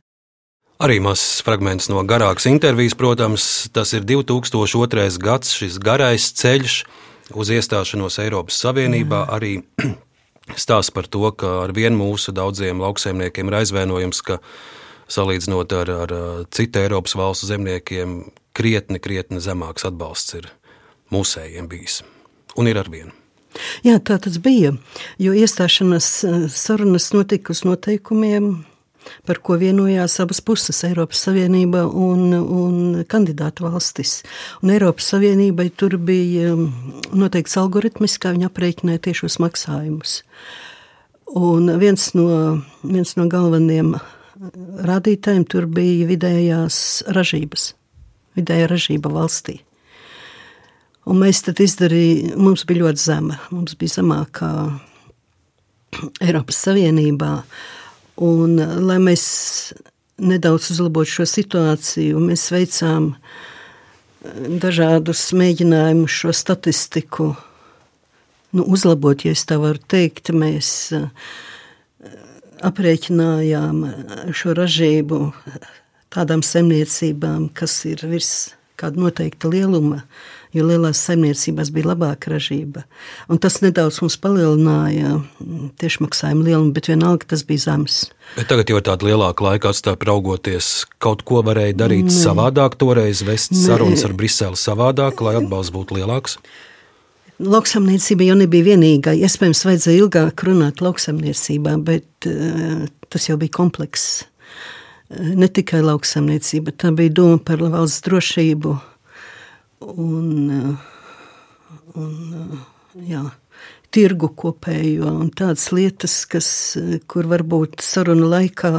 [0.81, 5.19] Arī mazs fragments no garākas intervijas, protams, tas ir 2002.
[5.21, 6.77] gads, šis garais ceļš
[7.37, 9.27] uz iestāšanos Eiropas Savienībā.
[9.27, 9.37] Jā.
[9.37, 9.53] Arī
[10.65, 14.41] stāsts par to, ka ar vienu mūsu daudziem lauksaimniekiem ir aizvainojums, ka
[15.11, 16.15] salīdzinot ar, ar
[16.55, 18.23] citu Eiropas valstu zemniekiem,
[18.57, 20.51] krietni, krietni zemāks atbalsts ir
[21.15, 22.03] mūsējiem bijis
[22.59, 23.15] un ir ar vienu.
[23.83, 24.75] Jā, tā tas bija.
[25.19, 26.09] Jo iestāšanās
[26.55, 28.53] sarunas notika uz noteikumiem,
[29.27, 34.23] par ko vienojās abas puses- Eiropas Savienība un, un kandidātu valstis.
[34.63, 40.23] Un Eiropas Savienībai tur bija mm, noteikts algoritms, kā viņi aprēķināja tiešos maksājumus.
[41.35, 43.95] Un viens no, viens no galvenajiem
[44.87, 47.75] rādītājiem tur bija vidējās ražības
[48.39, 49.61] vidēja ražība valstī.
[51.09, 54.51] Un mēs tad izdarījām, mums bija ļoti zema, mums bija zemākā
[56.27, 57.33] Eiropas Savienībā.
[58.21, 59.25] Un, lai mēs
[60.21, 63.15] nedaudz uzlabotu šo situāciju, mēs veicām
[64.61, 67.31] dažādus mēģinājumus šo statistiku
[68.53, 70.33] nu, uzlabot, ja tā varu teikt.
[70.37, 70.93] Mēs
[72.61, 73.85] aprēķinājām
[74.37, 75.21] šo ražību
[76.15, 80.03] tādām saimniecībām, kas ir virs kāda noteikta lieluma,
[80.57, 82.85] jo lielās saimniecībās bija labāka ražība.
[83.31, 85.19] Un tas nedaudz mums palielināja
[85.83, 88.01] tiešmaksājumu lielumu, bet vienalga tas bija zems.
[88.39, 92.17] Bet tagad jau ir tāda lielāka laika atstāja raugoties, kaut ko varēja darīt Nē.
[92.17, 93.63] savādāk, toreiz vest Nē.
[93.67, 96.41] sarunas ar Briseli savādāk, lai atbalsts būtu lielāks.
[97.41, 99.15] Lauksaimniecība jau nebija vienīgā.
[99.17, 104.27] Iespējams, vajadzēja ilgāk runāt lauksaimniecībā, bet uh, tas jau bija komplekss
[105.11, 108.77] ne tikai lauksaimniecība, tā bija doma par valsts drošību.
[109.91, 110.77] Un,
[111.99, 112.61] un
[113.09, 113.25] jā,
[113.95, 115.11] tirgu kopējo.
[115.25, 116.51] Un tādas lietas, kas,
[117.11, 118.77] kur varbūt saruna laikā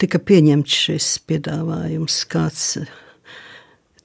[0.00, 2.70] tika pieņemts šis piedāvājums, kāds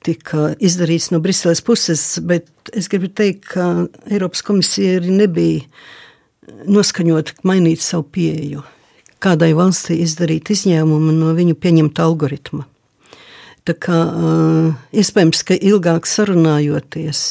[0.06, 5.63] tika izdarīts no Briseles puses, bet es gribu teikt, ka Eiropas komisija arī nebija
[6.69, 8.65] noskaņota mainīt savu pieeju
[9.25, 12.67] kādai valstī izdarīt izņēmumu no viņu pieņemta algoritma.
[13.65, 13.97] Tā kā
[14.93, 17.21] iespējams, ka ilgāk sarunājoties,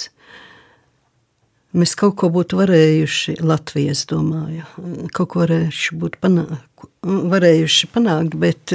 [1.78, 4.66] mēs kaut ko būtu varējuši Latvijas, domāju,
[5.14, 8.74] kaut ko varējuši būt panākt, varējuši panākt, bet,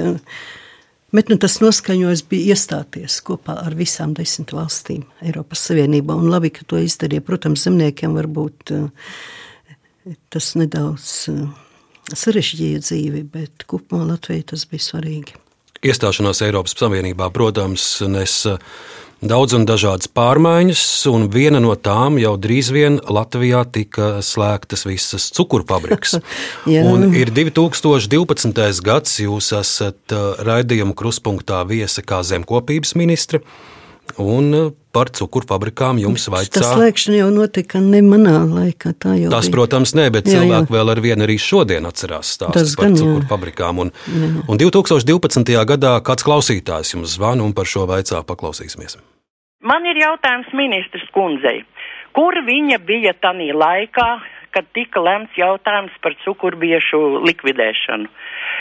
[1.12, 6.54] bet nu, tas noskaņojums bija iestāties kopā ar visām desmit valstīm Eiropas Savienībā, un labi,
[6.56, 7.28] ka to izdarīja.
[7.28, 8.72] Protams, zemniekiem varbūt
[10.32, 11.28] tas nedaudz
[12.16, 15.38] sarežģīja dzīvi, bet kopumā Latvijai tas bija svarīgi.
[15.86, 18.34] Iestāšanās Eiropas Savienībā, protams, nes
[19.20, 25.30] daudz un dažādas pārmaiņas, un viena no tām jau drīz vien Latvijā tika slēgtas visas
[25.36, 26.20] cukurfabrikas.
[26.92, 28.84] un ir 2012.
[28.84, 33.44] gads, jūs esat raidījuma kruspunktā viesa kā zemkopības ministra.
[34.20, 36.56] Un par cukurfabrikām jums vajadzēja.
[36.56, 38.96] Tas slēgšana jau notika ne manā laikā.
[39.00, 39.54] Tas, bija.
[39.54, 40.76] protams, nē, bet jā, cilvēki jā.
[40.78, 43.84] vēl ar vienu arī šodien atcerās stāstus par cukurfabrikām.
[43.86, 44.32] Un, jā.
[44.50, 45.54] un 2012.
[45.74, 48.98] gadā kāds klausītājs jums zvana un par šo vaicā paklausīsimies.
[49.60, 51.64] Man ir jautājums ministrs kundzei.
[52.16, 54.10] Kur viņa bija tajā laikā,
[54.56, 58.10] kad tika lemts jautājums par cukurbiešu likvidēšanu?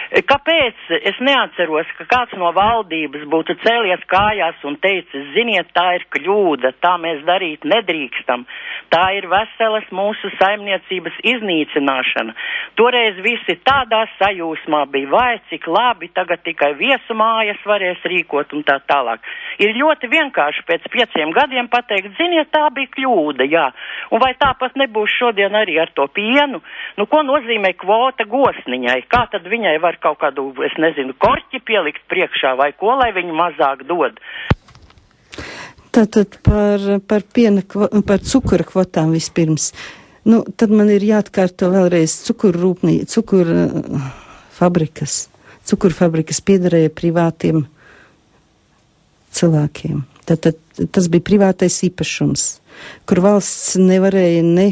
[0.08, 6.06] Kāpēc es neatceros, ka kāds no valdības būtu cēlies kājās un teicis, ziniet, tā ir
[6.14, 8.46] kļūda, tā mēs darīt nedrīkstam,
[8.88, 12.32] tā ir veselas mūsu saimniecības iznīcināšana.
[12.80, 18.64] Toreiz visi tādā sajūsmā bija, vai cik labi, tagad tikai viesu mājas varēs rīkot un
[18.64, 19.20] tā tālāk.
[19.60, 23.66] Ir ļoti vienkārši pēc pieciem gadiem pateikt, ziniet, tā bija kļūda, jā.
[24.08, 26.62] Un vai tāpat nebūs šodien arī ar to pienu?
[26.96, 29.02] Nu, ko nozīmē kvota gosniņai?
[29.12, 33.34] Kā tad viņai var kaut kādu, es nezinu, korķi pielikt priekšā vai ko, lai viņi
[33.36, 34.18] mazāk dod.
[35.94, 37.64] Tātad par, par, piena,
[38.06, 39.72] par cukura kvotām vispirms.
[40.28, 44.08] Nu, tad man ir jāatkārto vēlreiz cukuru rūpnī, cukuru uh,
[44.58, 45.26] fabrikas.
[45.68, 47.64] Cukuru fabrikas piederēja privātiem
[49.36, 50.02] cilvēkiem.
[50.28, 50.60] Tātad
[50.92, 52.44] tas bija privātais īpašums,
[53.08, 54.68] kur valsts nevarēja ne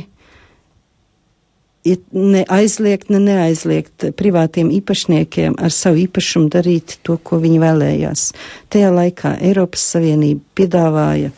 [2.12, 8.26] ne aizliegt, ne neaizliegt privātiem īpašniekiem ar savu īpašumu darīt to, ko viņi vēlējās.
[8.72, 11.32] Tajā laikā Eiropas Savienība piedāvāja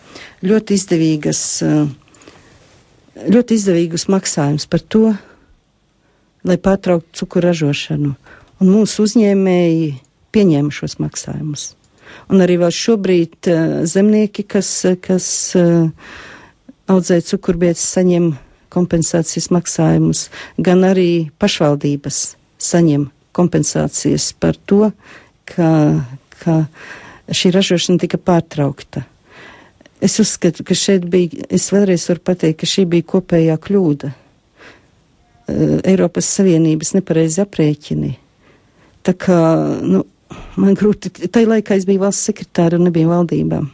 [0.49, 1.43] ļoti izdevīgas,
[3.29, 5.13] ļoti izdevīgus maksājumus par to,
[6.49, 8.15] lai pārtrauktu cukuru ražošanu.
[8.59, 9.93] Un mūsu uzņēmēji
[10.35, 11.73] pieņēma šos maksājumus.
[12.33, 13.49] Un arī vēl šobrīd
[13.89, 14.71] zemnieki, kas,
[15.05, 15.29] kas
[16.89, 18.33] audzē cukurbietis, saņem
[18.79, 22.23] kompensācijas maksājumus, gan arī pašvaldības
[22.59, 24.91] saņem kompensācijas par to,
[25.49, 25.71] ka,
[26.43, 26.59] ka
[27.31, 29.05] šī ražošana tika pārtraukta.
[30.05, 34.11] Es uzskatu, ka šeit bija, es vēlreiz varu pateikt, ka šī bija kopējā kļūda.
[35.49, 38.13] Eh, Eiropas Savienības nepareizi aprēķini.
[39.07, 39.39] Tā kā,
[39.83, 40.05] nu,
[40.61, 43.67] man grūti, tajā laikā es biju valsts sekretāra un nebija valdībām.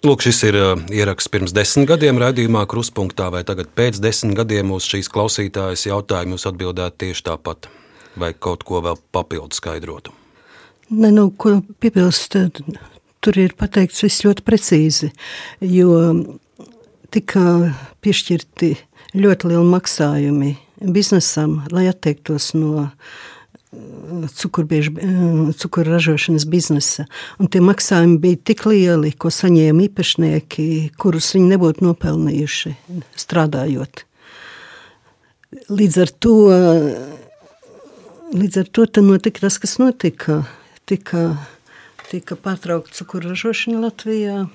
[0.00, 4.70] Lūk, šis ir uh, ieraksts pirms desmit gadiem raidījumā Kruspunkta, vai tagad pēc desmit gadiem
[4.72, 7.68] uz šīs klausītājas jautājumu jūs atbildētu tieši tāpat,
[8.16, 10.14] vai kaut ko vēl papildu skaidrotu?
[10.88, 12.38] Ne, nu, ko piebilst,
[13.20, 15.10] tur ir pateikts viss ļoti precīzi,
[15.68, 15.92] jo
[17.12, 17.44] tika
[18.00, 18.72] piešķirti
[19.20, 20.54] ļoti lieli maksājumi
[20.96, 23.39] biznesam, lai atteiktos no cukurbiežu
[25.58, 27.06] cukuru ražošanas biznesa.
[27.38, 30.66] Un tie maksājumi bija tik lieli, ko saņēma īpašnieki,
[30.98, 32.74] kurus viņi nebūtu nopelnījuši
[33.18, 34.04] strādājot.
[35.70, 36.34] Līdz ar to,
[38.34, 40.42] līdz ar to notika tas, kas notika.
[40.90, 41.36] Tika,
[42.10, 44.48] tika pārtraukta cukuru ražošana Latvijā.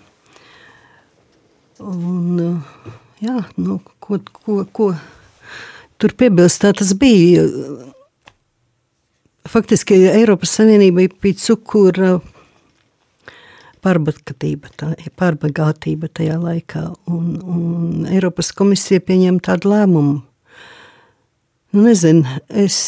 [1.80, 2.62] Un,
[3.24, 4.94] jā, nu, ko, ko, ko
[6.00, 7.48] tur piebilst, tā tas bija
[9.50, 12.16] faktiski Eiropas Savienība bija cukura
[13.86, 20.18] pārbagātība, tā, pārbagātība tajā laikā, un, un Eiropas komisija pieņem tādu lēmumu.
[21.76, 22.80] Nu, nezinu, es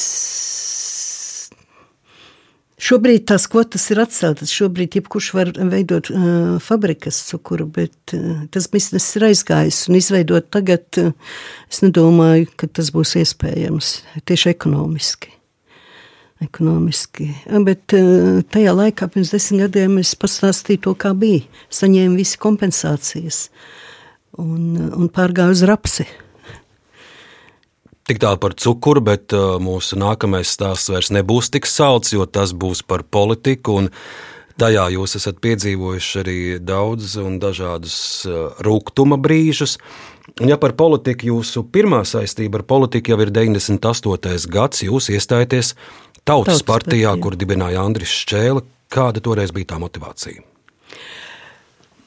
[2.77, 4.51] Šobrīd tās kvotas ir atceltas.
[4.53, 10.51] Šobrīd jebkurš var veidot uh, fabrikas cukuru, bet uh, tas bizness ir aizgājis un izveidot
[10.53, 10.85] tagad.
[11.01, 11.09] Uh,
[11.73, 13.95] es nedomāju, ka tas būs iespējams
[14.29, 15.33] tieši ekonomiski
[16.43, 17.31] ekonomiski.
[17.65, 21.45] Bet eh, tajā laikā, pirms desmit gadiem, es pastāstīju to, kā bija.
[21.73, 23.47] Saņēmu visi kompensācijas
[24.37, 26.07] un, un pārgāju uz rapsi.
[28.07, 32.53] Tik tālu par cukuru, bet uh, mūsu nākamais stāsts vairs nebūs tik salds, jo tas
[32.55, 33.81] būs par politiku.
[34.57, 37.97] Tajā jūs esat piedzīvojuši arī daudz un dažādus
[38.65, 39.75] rūkuma brīžus.
[40.41, 44.49] Ja par politiku jūsu pirmā saistība ar politiku jau ir 98.
[44.51, 45.75] gads, jūs iestājaties
[46.27, 48.65] Tautas, Tautas partijā, partijā, kur dibināja Andris Šķēle.
[48.91, 50.41] Kāda toreiz bija tā motivācija?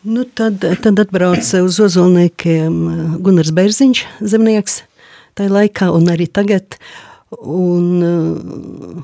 [0.04, 4.02] Nu, tad, tad atbrauca uz ozolniekiem uh, Gunārs Bērziņš,
[4.32, 4.82] zemnieks,
[5.36, 6.76] tajā laikā un arī tagad.
[7.32, 9.02] Un, uh,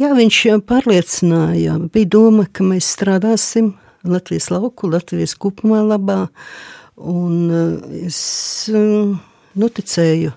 [0.00, 3.74] jā, viņš pārliecināja, bija doma, ka mēs strādāsim
[4.08, 6.22] Latvijas lauku, Latvijas kupumā labā.
[6.96, 8.20] Un uh, es
[9.60, 10.36] noticēju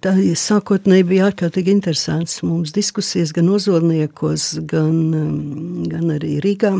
[0.00, 6.76] Tā sākotnēji bija ārkārtīgi interesants mums diskusijas gan ozolniekos, gan, um, gan arī Rīgā.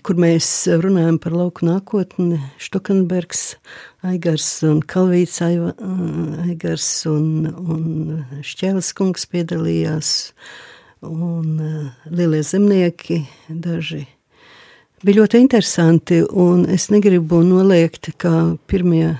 [0.00, 0.46] kur mēs
[0.80, 2.38] runājam par lauku nākotni.
[2.62, 3.56] Štokenbergs,
[4.08, 10.32] Aigars un Kalvīts Aigars un, un Šķēles kungs piedalījās,
[11.04, 11.58] un
[12.08, 14.06] lielie zemnieki daži.
[15.02, 19.16] Bija ļoti interesanti, un es negribu noliegt, ka pirmie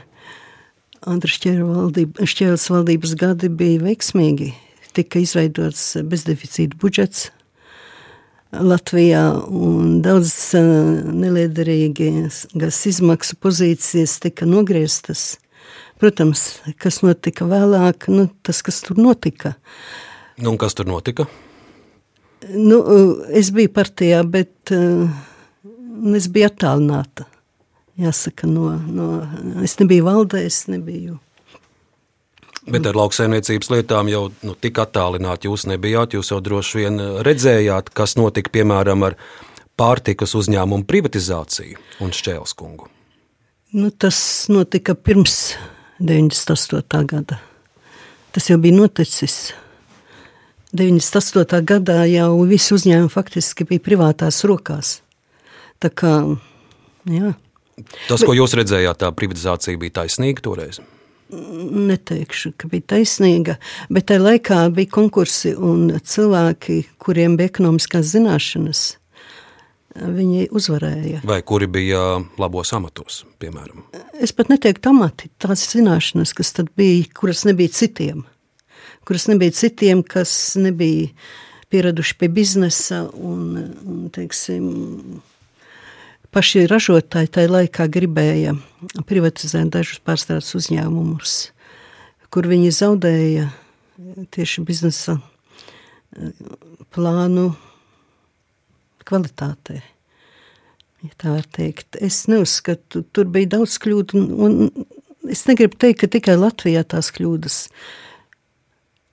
[1.02, 4.52] Andra Šķēles valdības gadi bija veiksmīgi.
[4.92, 7.30] Tika izveidots bezdeficīta budžets,
[8.52, 10.52] Latvijā un daudzas
[11.08, 15.38] neliederīgas izmaksu pozīcijas tika nogrieztas.
[16.02, 19.54] Protams, kas notika vēlāk, nu, tas, kas tur notika.
[20.36, 21.24] Nu, kas tur notika?
[22.52, 22.82] Nu,
[23.32, 25.08] es biju partijā, bet uh,
[26.18, 27.31] es biju attālināta.
[28.00, 29.08] Jāsaka, no, no,
[29.64, 31.18] es nebiju valdē, es nebiju
[32.62, 36.14] Bet ar lauksaimniecības lietām jau nu, tik attālināti jūs nebijāt.
[36.14, 39.16] Jūs jau droši vien redzējāt, kas notika piemēram ar
[39.78, 42.86] pārtikas uzņēmumu privatizāciju un šķēlskungu.
[43.74, 44.20] Nu, tas
[44.52, 45.56] notika pirms
[45.98, 47.02] 98.
[47.10, 47.40] gada.
[48.32, 49.56] Tas jau bija noticis.
[50.72, 51.58] 98.
[51.66, 55.00] gadā jau visi uzņēmumi faktiski bija privātās rokās.
[55.82, 56.14] Tā kā,
[57.10, 57.34] jā.
[58.08, 60.82] Tas, ko jūs redzējāt, tā privatizācija bija taisnīga toreiz
[61.32, 63.56] neteikšu, ka bija taisnīga,
[63.92, 68.82] bet tajā laikā bija konkursi un cilvēki, kuriem bija ekonomiskās zināšanas.
[69.92, 71.20] Viņi uzvarēja.
[71.28, 72.00] Vai kuri bija
[72.40, 73.82] labos amatos, piemēram?
[74.24, 78.22] Es pat neteiktu amati, tās zināšanas, kas tad bija, kuras nebija citiem.
[79.04, 81.10] Kuras nebija citiem, kas nebija
[81.72, 83.44] pieraduši pie biznesa un,
[83.84, 84.72] un teiksim,
[86.32, 88.54] paši ražotāji tajā laikā gribēja
[89.08, 91.36] privatizēt dažus pārstrādes uzņēmumus,
[92.32, 93.50] kur viņi zaudēja
[94.32, 96.32] tieši biznesa eh,
[96.94, 97.52] plānu
[99.06, 99.82] kvalitātei.
[101.02, 101.98] Ja tā var teikt.
[101.98, 104.70] Es neuzskatu, tur bija daudz kļūdu, un
[105.30, 107.56] es negribu teikt, ka tikai Latvijā tās kļūdas.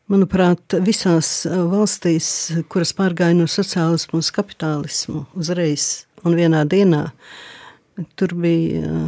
[0.10, 2.30] Manuprāt, visās valstīs,
[2.70, 5.90] kuras pārgāja no sociālismu uz kapitālismu, uzreiz
[6.26, 7.10] un vienā dienā.
[8.16, 9.08] Tur bija uh,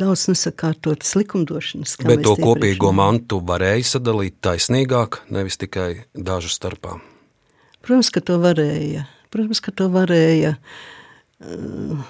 [0.00, 1.94] daudz nesakārtotas likumdošanas.
[2.08, 6.96] Bet to kopīgo mantu varēja sadalīt taisnīgāk, nevis tikai dažu starpā.
[7.80, 9.06] Protams, ka to varēja.
[9.30, 10.56] Protams, ka to varēja.
[11.38, 12.02] Uh,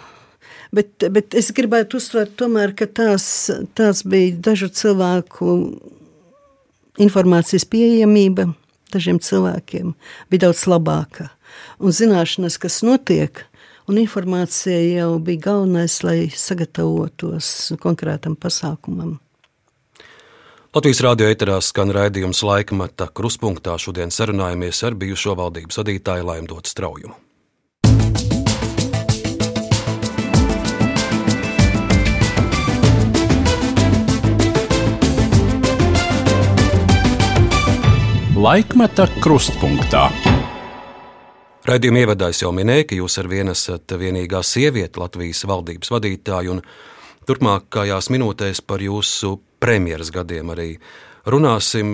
[0.73, 3.27] bet, bet es gribētu uzsvērt, tomēr, ka tās,
[3.77, 5.59] tās bija dažu cilvēku
[7.01, 8.51] informācijas pieejamība
[8.93, 9.95] dažiem cilvēkiem
[10.31, 11.31] bija daudz labāka.
[11.83, 13.45] Un zināšanas, kas notiek,
[13.91, 19.19] un informācija jau bija galvenais, lai sagatavotos konkrētam pasākumam.
[20.71, 23.75] Latvijas rādio eterā skan raidījums laikmeta kruspunktā.
[23.83, 27.19] Šodien sarunājamies ar bijušo valdības vadītāju Laimdotu Straujumu.
[38.41, 40.07] Laikmeta krustpunktā.
[41.69, 46.55] Raidījuma ievadā es jau minēju, ka jūs ar vienu esat vienīgā sieviete Latvijas valdības vadītāja,
[46.55, 46.63] un
[47.29, 50.71] turpmākajās minūtēs par jūsu premjeras gadiem arī
[51.29, 51.93] runāsim.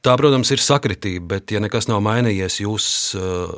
[0.00, 2.86] Tā, protams, ir sakritība, bet, ja nekas nav mainījies, jūs
[3.20, 3.50] eh,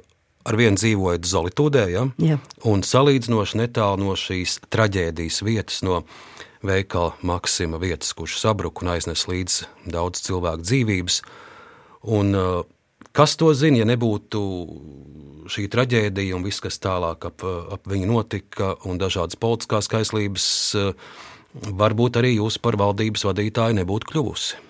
[0.42, 2.02] ar vienu dzīvojat Zolitūdē, ja?
[2.18, 2.40] Jā.
[2.66, 6.02] un salīdzinoši netālu no šīs traģēdijas vietas, no
[6.66, 9.62] veikala Maksima vietas, kurš sabruka un aiznes līdz
[9.94, 11.22] daudz cilvēku dzīvības.
[12.10, 12.66] Un, uh,
[13.12, 14.42] Kas to zina, ja nebūtu
[15.52, 20.46] šī traģēdija un viss, kas tālāk ap, ap viņu notika, un dažādas politiskās kaislības,
[21.82, 24.60] varbūt arī jūs par valdības vadītāju nebūtu kļuvusi?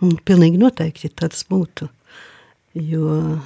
[0.00, 1.90] Mm, pilnīgi noteikti tas būtu.
[2.80, 3.40] Jo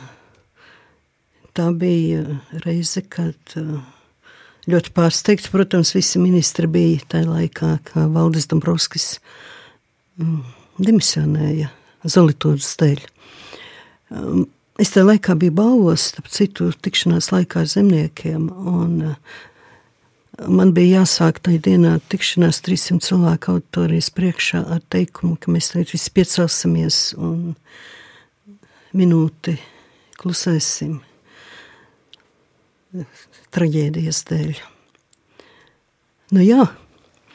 [1.57, 2.23] tā bija
[2.65, 3.57] reize, kad
[4.71, 9.17] ļoti pārsteigts, protams, visi ministri bija tajā laikā, kad Valdis Dombrovskis
[10.21, 10.45] mm,
[10.79, 11.73] demisionēja
[12.05, 13.03] Zolitūdas dēļ.
[14.13, 14.47] Um,
[14.81, 18.49] es tajā laikā biju balvos, starp citu, tikšanās laikā ar zemniekiem.
[18.51, 19.43] Un, uh,
[20.35, 25.93] Man bija jāsāk tajā dienā tikšanās 300 cilvēku auditorijas priekšā ar teikumu, ka mēs tagad
[25.95, 27.53] visi piecelsimies un
[28.99, 29.55] minūti
[30.19, 30.97] klusēsim
[33.55, 34.51] traģēdijas dēļ.
[36.35, 36.67] Nu jā,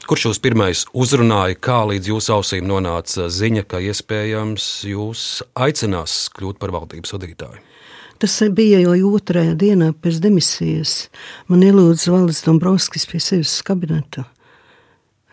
[0.10, 6.58] Kurš jūs pirmais uzrunāja, kā līdz jūsu ausīm nonāca ziņa, ka iespējams jūs aicinās kļūt
[6.58, 7.62] par valdības vadītāju?
[8.18, 10.96] Tas bija jau otrajā dienā pēc demisijas.
[11.46, 14.26] Man ielūdza Valdis Dombrovskis pie sevis kabineta.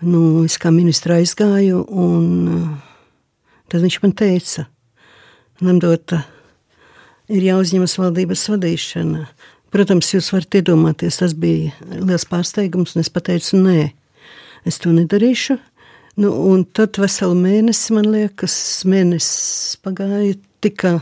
[0.05, 2.71] Nu, es kā ministra aizgāju, un uh,
[3.73, 4.69] tad viņš man teica,
[5.65, 6.21] Lemdota,
[7.33, 9.25] ir jāuzņemas valdības vadīšana.
[9.73, 13.95] Protams, jūs varat iedomāties, tas bija liels pārsteigums, un es pateicu, nē,
[14.67, 15.59] es to nedarīšu.
[16.17, 18.57] Nu, un tad veselu mēnesi, man liekas,
[18.89, 20.95] mēnesis pagāja, tika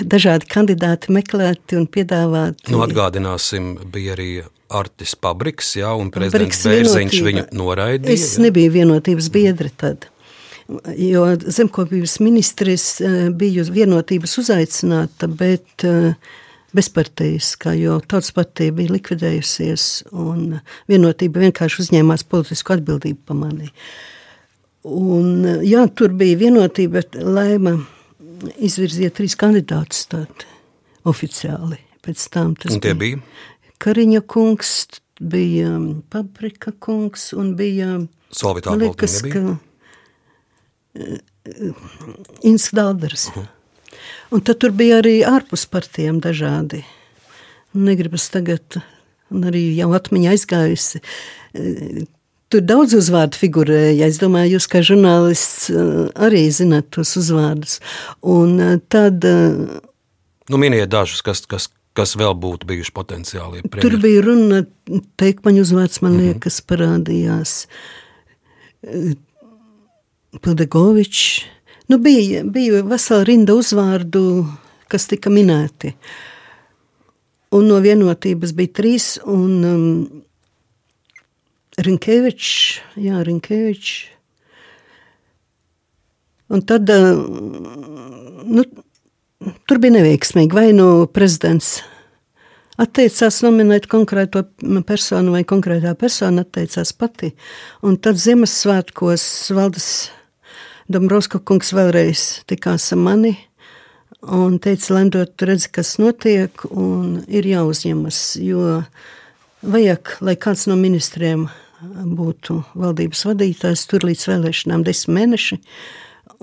[0.00, 2.72] dažādi kandidāti meklēti un piedāvāti.
[2.72, 4.30] Nu, atgādināsim, bija arī
[4.74, 8.16] Artis Pabriks, jā, un prezidents Bērziņš viņu noraidīja.
[8.16, 8.46] Es jā.
[8.48, 10.08] nebiju vienotības biedri tad.
[10.98, 16.16] Jo zemkopības ministrs eh, biju vienotības uzaicināta, bet uh,
[16.76, 20.58] bezparteiskā, jo tautas partija bija likvidējusies un
[20.90, 23.72] vienotība vienkārši uzņēmās politisku atbildību pa mani.
[24.86, 27.74] Un, jā, tur bija vienotība, bet Laima
[28.62, 30.46] izvirzīja trīs kandidātus tādi
[31.08, 31.80] oficiāli.
[32.06, 33.18] Pēc tam tas un tie bija?
[33.82, 34.76] Kariņa kungs,
[35.18, 35.72] bija
[36.12, 37.96] Paprika kungs un bija
[38.36, 39.58] Solvitā liekas, ka uh,
[42.46, 43.28] Inns Dalders.
[43.28, 43.55] Uh -huh.
[44.34, 46.82] Un tad tur bija arī ārpus partijām dažādi.
[47.76, 48.80] Negribas tagad,
[49.30, 51.02] un arī jau atmiņa aizgājusi.
[52.46, 54.06] Tur daudz uzvārdu figurēja.
[54.06, 57.80] Es domāju, jūs kā žurnālists eh, arī zināt tos uzvārdus.
[58.22, 59.26] Un eh, tad.
[59.26, 59.80] Eh,
[60.52, 63.64] nu, miniet dažus, kas, kas, kas vēl būtu bijuši potenciāli.
[63.66, 63.82] Premjeri.
[63.82, 64.62] Tur bija runa,
[65.18, 66.28] teikmaņu uzvārds, man mhm.
[66.28, 67.58] liekas, parādījās.
[70.36, 71.26] Pildegovičs
[71.86, 74.22] Nu, bija, bija vesela rinda uzvārdu,
[74.90, 75.92] kas tika minēti.
[77.54, 79.86] Un no vienotības bija trīs, un um,
[81.78, 82.50] Rinkevičs,
[82.98, 83.94] jā, Rinkevičs.
[86.50, 87.22] Un tad, uh,
[88.46, 88.66] nu,
[89.66, 91.76] tur bija neveiksmīgi, vai nu prezidents
[92.80, 94.44] atteicās nominēt konkrēto
[94.86, 97.32] personu, vai konkrētā persona atteicās pati.
[97.86, 99.26] Un tad Ziemassvētkos
[99.56, 99.88] valdes
[100.86, 103.32] Dombrovska kungs vēlreiz tikās ar mani
[104.22, 108.82] un teica, Lendot, redzi, kas notiek, un ir jāuzņemas, jo
[109.66, 111.48] vajag, lai kāds no ministriem
[112.16, 115.58] būtu valdības vadītājs, tur līdz vēlēšanām desmit mēneši,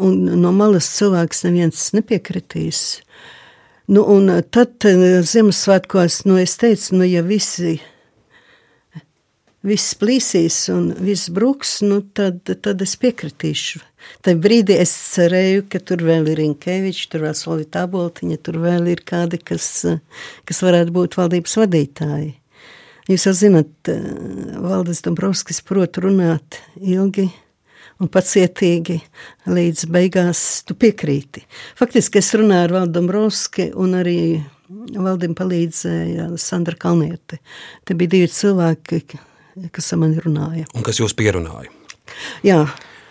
[0.04, 2.84] un no malas cilvēks neviens nepiekritīs.
[3.88, 7.78] Nu, un tad Ziemassvētkos, nu, es teicu, nu, ja visi
[9.64, 13.84] viss plīsīs un viss bruks, nu tad, tad es piekritīšu.
[14.24, 18.89] Tajā brīdī es cerēju, ka tur vēl ir Rinkevičs, tur vēl Solita Boltiņa, tur vēl
[18.93, 19.68] ir kādi, kas,
[20.47, 22.34] kas varētu būt valdības vadītāji.
[23.12, 23.91] Jūs jau zinat,
[24.64, 27.28] Valdis Dombrovskis prot runāt ilgi
[27.99, 28.99] un pacietīgi
[29.51, 31.43] līdz beigās tu piekrīti.
[31.80, 34.18] Faktiski es runāju ar Valdu Dombrovski un arī
[34.74, 37.39] Valdim palīdzēja Sandra Kalniete.
[37.86, 39.04] Te bija divi cilvēki,
[39.76, 40.66] kas ar mani runāja.
[40.74, 41.70] Un kas jūs pierunāja?
[42.45, 42.64] Jā.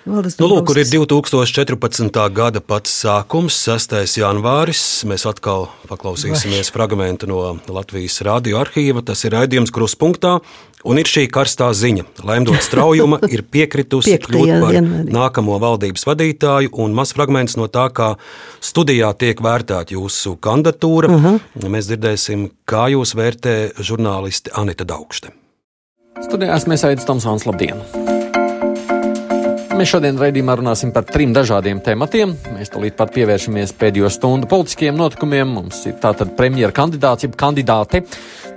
[0.03, 0.19] Nu,
[0.51, 2.17] lūk, kur ir 2014.
[2.35, 3.95] gada pats sākums, 6.
[4.19, 4.83] janvāris.
[5.07, 6.75] Mēs atkal paklausīsimies Vai.
[6.75, 9.05] fragment no Latvijas radioarkīva.
[9.07, 10.41] Tas ir raidījums Kruspunkta.
[10.83, 12.09] Un ir šī karstā ziņa.
[12.27, 15.13] Laimdot straujuma ir piekritusi kļūt par vienmēr.
[15.15, 18.17] nākamo valdības vadītāju, un mazs fragments no tā, kā
[18.59, 21.13] studijā tiek vērtēta jūsu kandidatūra.
[21.15, 21.69] Uh -huh.
[21.71, 25.31] Mēs dzirdēsim, kā jūs vērtē žurnālisti Anita Daugšte.
[26.23, 28.22] Studijās mēs aicām Tomsons, labdien!
[29.73, 32.35] Mēs šodien raidījumā runāsim par trim dažādiem tematiem.
[32.53, 35.49] Mēs tulīt pat pievēršamies pēdējo stundu politiskiem notikumiem.
[35.49, 38.03] Mums ir tātad premjera kandidāts, jeb kandidāte,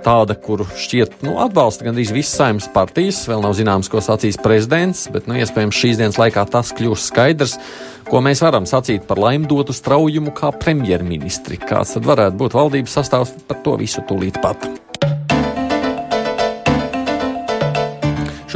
[0.04, 3.24] tāda, kuru šķiet nu, atbalsta gandrīz visas saimnes partijas.
[3.30, 7.58] Vēl nav zināms, ko sacīs prezidents, bet nu, iespējams šīs dienas laikā tas kļūs skaidrs.
[8.06, 11.58] Ko mēs varam sacīt par laimdotu straujumu kā premjerministri?
[11.64, 14.68] Kāds tad varētu būt valdības sastāvs par to visu tūlīt pat?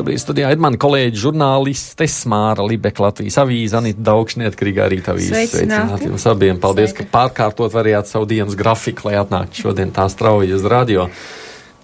[0.01, 5.35] Šobrīd studijā ir mani kolēģi žurnāliste Smāra Libeka Latvijas avīze, Anita Daugš, neatkarīgā rīta avīze.
[5.35, 6.57] Sveicināti jums abiem.
[6.63, 7.05] Paldies, Sveiki.
[7.05, 11.11] ka pārkārtot varējāt savu dienas grafiku, lai atnāktu šodien tā strauji uz radio.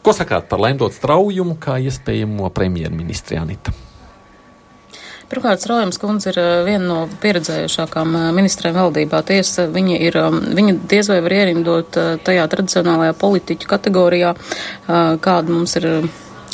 [0.01, 3.77] Ko sakāt par lemdot straujumu kā iespējamo premjerministri Anita?
[5.29, 9.27] Pirmkārt, Straujams kundze ir eh, viena no pieredzējušākām eh, ministrēm valdībā.
[9.29, 14.37] Tiesa, viņa, ir, um, viņa diez vai var ierindot eh, tajā tradicionālajā politiķu kategorijā,
[14.87, 15.91] kāda mums ir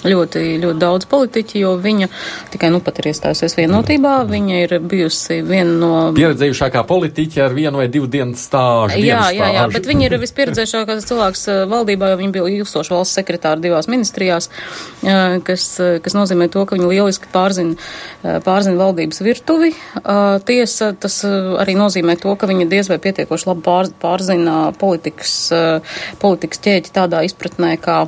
[0.06, 2.08] ļoti, ļoti daudz politiķi, jo viņa
[2.52, 4.14] tikai nu pat ir iestājusies vienotībā.
[4.30, 5.92] Viņa ir bijusi viena no.
[6.16, 8.98] Pieredzējušākā politiķa ar vienu vai divu dienu stāžu.
[9.02, 13.20] Jā, jā, jā, bet viņa ir vispieredzējušākais cilvēks uh, valdībā, jo viņa bija ilgstoša valsts
[13.20, 17.76] sekretāra divās ministrijās, uh, kas, uh, kas nozīmē to, ka viņa lieliski pārzina,
[18.44, 19.72] pārzina valdības virtuvi.
[20.46, 21.18] Tiesa, tas
[21.62, 25.34] arī nozīmē to, ka viņa diez vai pietiekoši labi pār, pārzina politikas,
[26.22, 28.04] politikas ķēķi tādā izpratnē, kā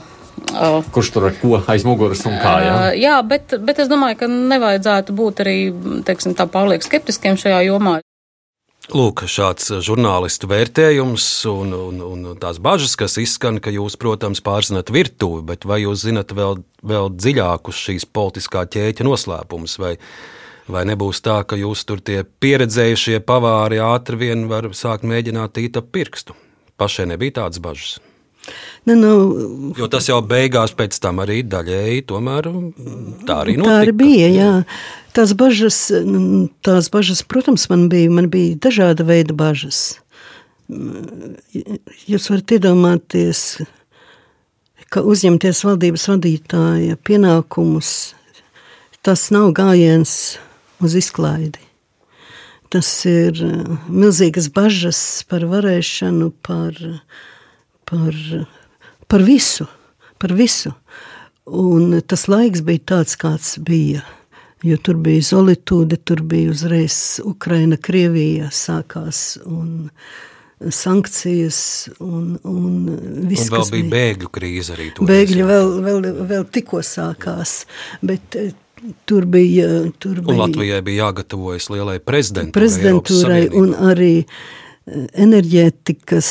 [0.53, 2.55] Uh, Kurš tur ar ko aiz muguras un kā?
[2.63, 5.59] Jā, uh, jā bet, bet es domāju, ka nevajadzētu būt arī
[6.07, 8.01] teiksim, tā pārlieku skeptiskiem šajā jomā.
[8.93, 14.93] Lūk, šāds žurnālistu vērtējums un, un, un tās bažas, kas izskan, ka jūs, protams, pārzinat
[14.93, 19.95] virtuvi, bet vai jūs zinat vēl, vēl dziļākus šīs politiskā ķēķa noslēpumus, vai,
[20.69, 25.81] vai nebūs tā, ka jūs tur tie pieredzējušie pavāri ātri vien var sākt mēģināt tīt
[25.81, 26.37] ap pirkstu?
[26.77, 27.97] Pašai nebija tādas bažas.
[28.85, 29.13] Ne, nu,
[29.79, 32.51] jo tas jau beigās pēc tam arī daļēji tomēr
[33.25, 33.71] tā arī notika.
[33.71, 34.51] Tā arī bija, jā.
[35.17, 35.79] Tās bažas,
[36.67, 40.01] tās bažas, protams, man bija, man bija dažāda veida bažas.
[42.11, 43.45] Jūs varat iedomāties,
[44.93, 47.93] ka uzņemties valdības vadītāja pienākumus,
[49.07, 50.17] tas nav gājiens
[50.85, 51.63] uz izklaidi.
[52.75, 53.39] Tas ir
[53.87, 54.99] milzīgas bažas
[55.31, 56.99] par varēšanu, par uh,
[57.89, 58.19] par,
[59.09, 59.67] par visu,
[60.19, 60.75] par visu.
[61.45, 64.05] Un tas laiks bija tāds, kāds bija.
[64.65, 69.35] Jo tur bija solitūde, tur bija uzreiz Ukraina, Krievija sākās.
[69.45, 69.91] Un,
[70.73, 73.51] sankcijas un, un viss.
[73.51, 74.91] Un vēl bija, bija bēgļu krīze arī.
[74.97, 77.65] Bēgļi vēl, vēl, vēl tikko sākās,
[78.01, 78.55] bet eh,
[79.05, 79.69] tur bija.
[80.01, 82.57] Tur un bija Latvijai bija jāgatavojas lielai prezidentūrai.
[82.57, 86.31] Prezidentūrai un arī uh, enerģētikas,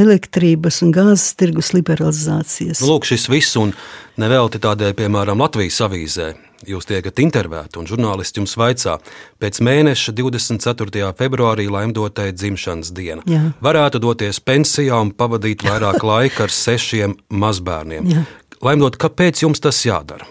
[0.00, 2.80] elektrības un gāzes tirgus liberalizācijas.
[2.80, 3.74] Nu, lūk, šis viss, un
[4.20, 6.32] nevelti tādēļ, piemēram, Latvijas avīzē.
[6.68, 8.98] Jūs tiekat intervēti, un žurnālisti jums vaicā,
[9.40, 11.12] pēc mēneša 24.
[11.16, 13.24] februārī laimdotai dzimšanas diena.
[13.28, 13.46] Jā.
[13.64, 18.12] Varētu doties pensijā un pavadīt vairāk laika ar sešiem mazbērniem.
[18.12, 18.26] Jā.
[18.60, 20.28] Laimdot, kāpēc jums tas jādara?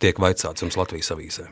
[0.00, 1.48] Tiek vaicāts jums Latvijas avīzē.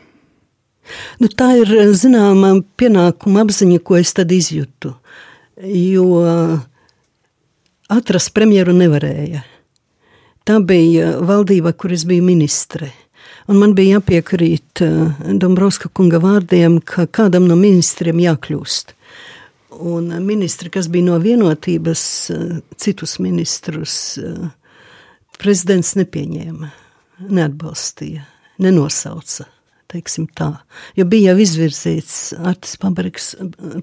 [1.21, 4.95] Nu, tā ir zināma pienākuma apziņa, ko es tad izjūtu.
[5.69, 6.07] Jo
[7.89, 9.43] atrast premjeru nevarēja.
[10.49, 12.93] Tā bija valdība, kur es biju ministre.
[13.49, 14.83] Un man bija jāpiekrīt
[15.41, 18.95] Dombrovska kunga vārdiem, ka kādam no ministriem jākļūst.
[19.79, 22.03] Un ministri, kas bija no vienotības,
[22.81, 23.95] citus ministrus
[25.39, 26.73] prezidents nepieņēma,
[27.29, 28.25] neatbalstīja,
[28.65, 29.47] nenosauca
[29.93, 30.53] teiksim tā.
[30.99, 33.33] Jo bija jau izvirzīts Artis Papriks,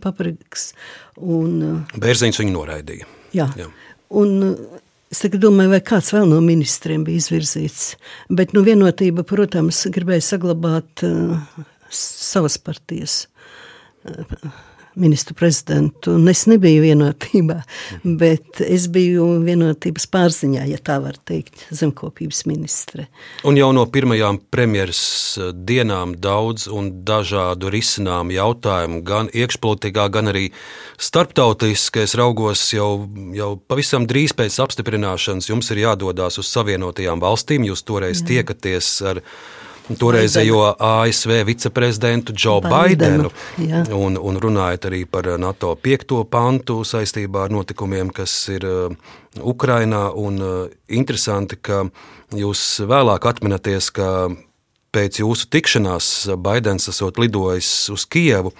[0.03, 0.71] Papriks
[1.17, 1.53] un...
[1.65, 3.07] Uh, Bērziņš viņu noraidīja.
[3.35, 3.49] Jā.
[3.59, 3.69] jā.
[4.15, 4.81] Un uh,
[5.11, 7.95] es domāju, vai kāds vēl no ministriem bija izvirzīts.
[8.29, 11.41] Bet nu, vienotība, protams, gribēja saglabāt uh,
[11.89, 13.25] savas partijas
[14.05, 14.39] uh,
[14.95, 16.15] ministru prezidentu.
[16.15, 17.57] Un es nebiju vienotībā,
[18.21, 23.07] bet es biju vienotības pārziņā, ja tā var teikt, zemkopības ministre.
[23.47, 25.01] Un jau no pirmajām premjeras
[25.39, 30.47] eh, dienām daudz un dažādu risinājumu jautājumu, gan iekšpolitikā, gan arī
[31.01, 37.67] starptautiski, es raugos jau, jau pavisam drīz pēc apstiprināšanas, jums ir jādodas uz Savienotajām valstīm,
[37.67, 38.31] jūs toreiz Jā.
[38.31, 39.21] tiekaties ar
[39.93, 47.45] toreizējo ASV viceprezidentu Džo Baidenu, Baidenu un, un runājot arī par NATO piekto pantu saistībā
[47.45, 50.07] ar notikumiem, kas ir uh, Ukrainā.
[50.15, 51.85] Un, uh, interesanti, ka
[52.35, 54.09] jūs vēlāk atminaties, ka
[54.95, 56.09] pēc jūsu tikšanās
[56.41, 58.55] Baidens esot lidojis uz Kievu.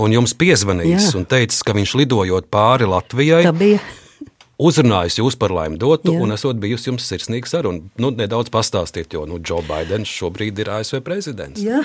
[0.00, 1.16] Un jums piezvanījis Jā.
[1.18, 3.42] un teicis, ka viņš lidojot pāri Latvijai,
[4.60, 6.22] uzrunājis jūs par laimi dotu, Jā.
[6.22, 7.84] un esot bijusi jums sirsnīga saruna.
[8.00, 11.62] Nu, nedaudz pastāstiet, jo nu, Džo Baidens šobrīd ir ASV prezidents.
[11.62, 11.82] Jā.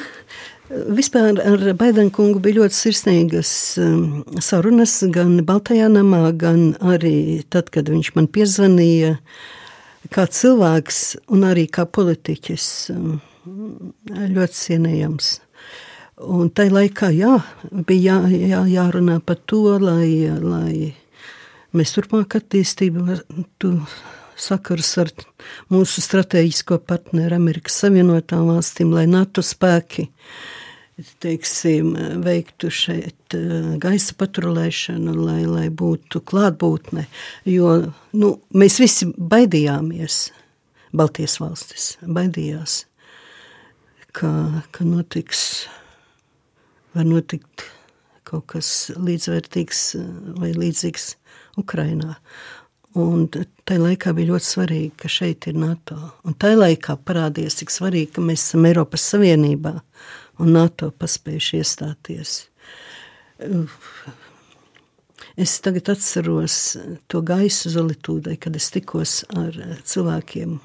[0.69, 7.71] Vispār ar Baidenu kungu bija ļoti sirsnīgas um, sarunas gan Baltajā namā, gan arī tad,
[7.73, 9.15] kad viņš man piezvanīja
[10.13, 11.01] kā cilvēks
[11.33, 12.69] un arī kā politiķis.
[12.93, 13.17] Um,
[14.09, 15.37] ļoti cienījams.
[16.29, 17.37] Un tajā laikā jā,
[17.87, 20.91] bija jā, jā, jārunā par to, lai, lai
[21.75, 23.19] mēs turpmāk attīstību
[24.39, 25.11] sakars ar
[25.73, 30.07] mūsu strateģisko partneru Amerikas Savienotām valstīm, lai NATO spēki
[31.23, 31.93] teiksim,
[32.23, 37.05] veiktu šeit eh, gaisa patrulēšanu, lai, lai būtu klātbūtne.
[37.47, 37.75] Jo
[38.19, 40.29] nu, mēs visi baidījāmies,
[40.89, 42.81] Baltijas valstis baidījās,
[44.17, 44.31] ka,
[44.73, 45.67] ka notiks,
[46.97, 47.67] var notikt
[48.25, 49.83] kaut kas līdzvērtīgs
[50.41, 51.11] vai līdzīgs
[51.59, 52.15] Ukrainā.
[52.97, 55.97] Un tajā laikā bija ļoti svarīgi, ka šeit ir NATO.
[56.25, 59.75] Un tajā laikā parādījās, cik svarīgi, ka mēs esam Eiropas Savienībā
[60.41, 62.39] un NATO paspējuši iestāties.
[65.39, 66.57] Es tagad atceros
[67.07, 69.55] to gaisu solitūdai, kad es tikos ar
[69.87, 70.57] cilvēkiem,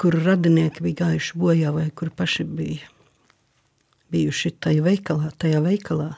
[0.00, 2.92] kuru radinieki bija gājuši bojā vai kuri paši bija
[4.14, 5.32] bijuši tajā veikalā.
[5.42, 6.12] Tajā veikalā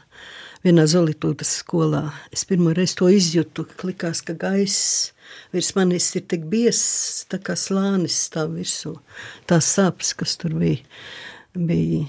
[0.67, 2.09] vienā Zolītūtas skolā.
[2.35, 5.13] Es pirmo reizi to izjūtu, ka likās, ka gaiss
[5.55, 8.97] virs manis ir tik biezs, tā kā slānis stāv virsū.
[9.47, 10.83] Tās sāpes, kas tur bija,
[11.55, 12.07] bija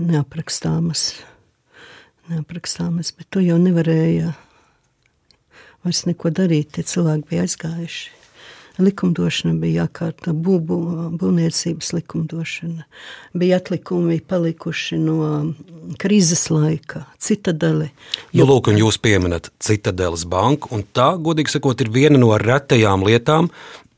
[0.00, 1.10] neaprakstāmas.
[2.30, 4.34] neaprakstāmas, bet to jau nevarēja
[5.82, 8.19] vairs neko darīt, tie cilvēki bija aizgājuši.
[8.80, 10.76] Likumdošana bija jākārta, būbu,
[11.20, 12.86] būvniecības likumdošana.
[13.36, 15.28] Bija atlikumi palikuši no
[16.00, 17.90] krīzes laika, citadeli.
[18.32, 23.04] Nu, lūk, un jūs pieminat Citadeles banku, un tā, godīgi sakot, ir viena no retajām
[23.06, 23.50] lietām,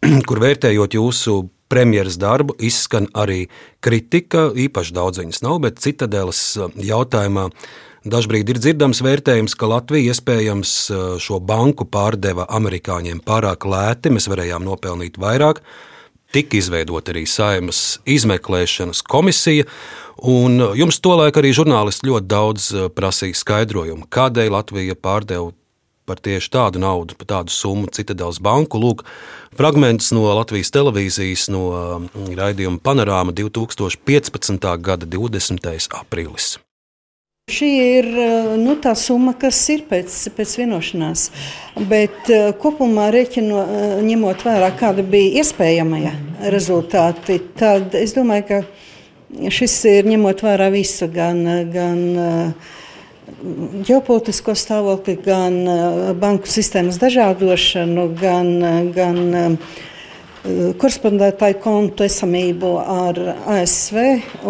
[0.29, 1.39] kur vērtējot jūsu
[1.73, 3.47] premjeras darbu, izskan arī
[3.85, 6.43] kritika, īpaši daudz viņas nav, bet Citadeles
[6.77, 7.49] jautājumā
[8.03, 14.27] Dažbrīd ir dzirdams vērtējums, ka Latvija iespējams eh, šo banku pārdeva amerikāņiem pārāk lēti, mēs
[14.27, 15.61] varējām nopelnīt vairāk.
[16.35, 19.69] Tika izveidota arī saimas izmeklēšanas komisija,
[20.19, 25.53] un jums tolaik arī žurnālisti ļoti daudz eh, prasīja skaidrojumu, kādēļ Latvija pārdeva
[26.03, 28.83] par tieši tādu naudu, par tādu summu Citadels banku.
[28.83, 29.07] Lūk,
[29.55, 31.63] fragments no Latvijas televīzijas no
[32.11, 34.69] raidījuma Panorāma 2015.
[34.83, 35.71] gada 20.
[36.03, 36.57] aprīlis.
[37.51, 37.69] Šī
[37.99, 41.25] ir eh, nu, tā summa, kas ir pēc, pēc vienošanās.
[41.91, 46.13] Bet eh, kopumā rēķino, eh, ņemot vērā, kāda bija iespējamie
[46.55, 51.43] rezultāti, tad es domāju, ka šis ir ņemot vērā visu, gan,
[51.75, 52.55] gan
[53.91, 55.59] ģeopolitisko stāvokli, gan
[56.23, 58.55] banku sistēmas dažādošanu, gan,
[58.95, 59.59] gan
[60.43, 63.19] korespondētāju kontu esamību ar
[63.55, 63.99] ASV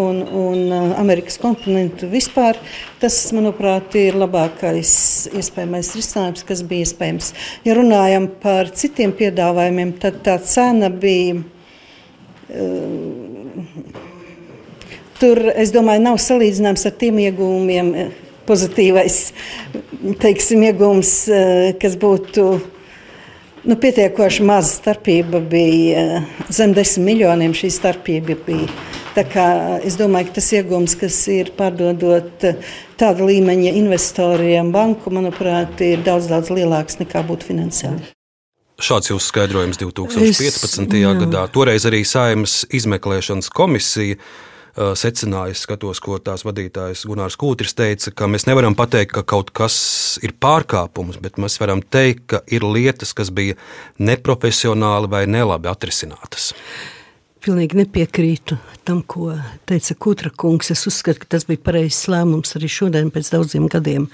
[0.01, 2.57] un, un Amerikas kontinentu vispār.
[3.03, 4.95] Tas, manuprāt, ir labākais
[5.37, 7.33] iespējamais risinājums, kas bija iespējams.
[7.69, 11.43] Ja runājam par citiem piedāvājumiem, tad tā cena bija.
[12.53, 13.93] Uh,
[15.21, 17.95] tur, es domāju, nav salīdzināms ar tiem iegūmiem,
[18.49, 19.25] pozitīvais
[20.25, 22.55] teiksim, iegūms, uh, kas būtu
[23.63, 27.53] Nu, pietiekoši maza starpība bija eh, zem desmit miljoniem.
[27.55, 28.67] Šī starpība bija.
[29.15, 29.45] Tā kā,
[29.87, 36.03] es domāju, ka tas iegūms, kas ir pārdodot eh, tāda līmeņa investoriem banku, manuprāt, ir
[36.03, 38.11] daudz, daudz lielāks nekā būtu finansiāli.
[38.83, 40.97] Šāds jūsu skaidrojums 2015.
[40.99, 41.45] Es, gadā.
[41.55, 44.19] Toreiz arī Saimnes izmeklēšanas komisija
[44.77, 49.77] secinājis, skatos, ko tās vadītājs Gunārs Kūtris teica, ka mēs nevaram pateikt, ka kaut kas
[50.25, 53.59] ir pārkāpums, bet mēs varam teikt, ka ir lietas, kas bija
[54.01, 56.53] neprofesionāli vai nelabi atrisinātas
[57.43, 59.33] pilnīgi nepiekrītu tam, ko
[59.69, 60.71] teica Kutra kungs.
[60.75, 64.07] Es uzskatu, ka tas bija pareizs lēmums arī šodien, pēc daudziem gadiem,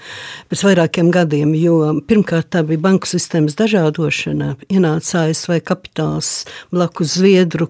[0.51, 1.53] pēc vairākiem gadiem.
[1.57, 4.55] Jo pirmkārt, tā bija banku sistēmas dažādošana.
[4.69, 6.33] Ienāca ASV kapitāls
[6.73, 7.69] blakus Zviedru,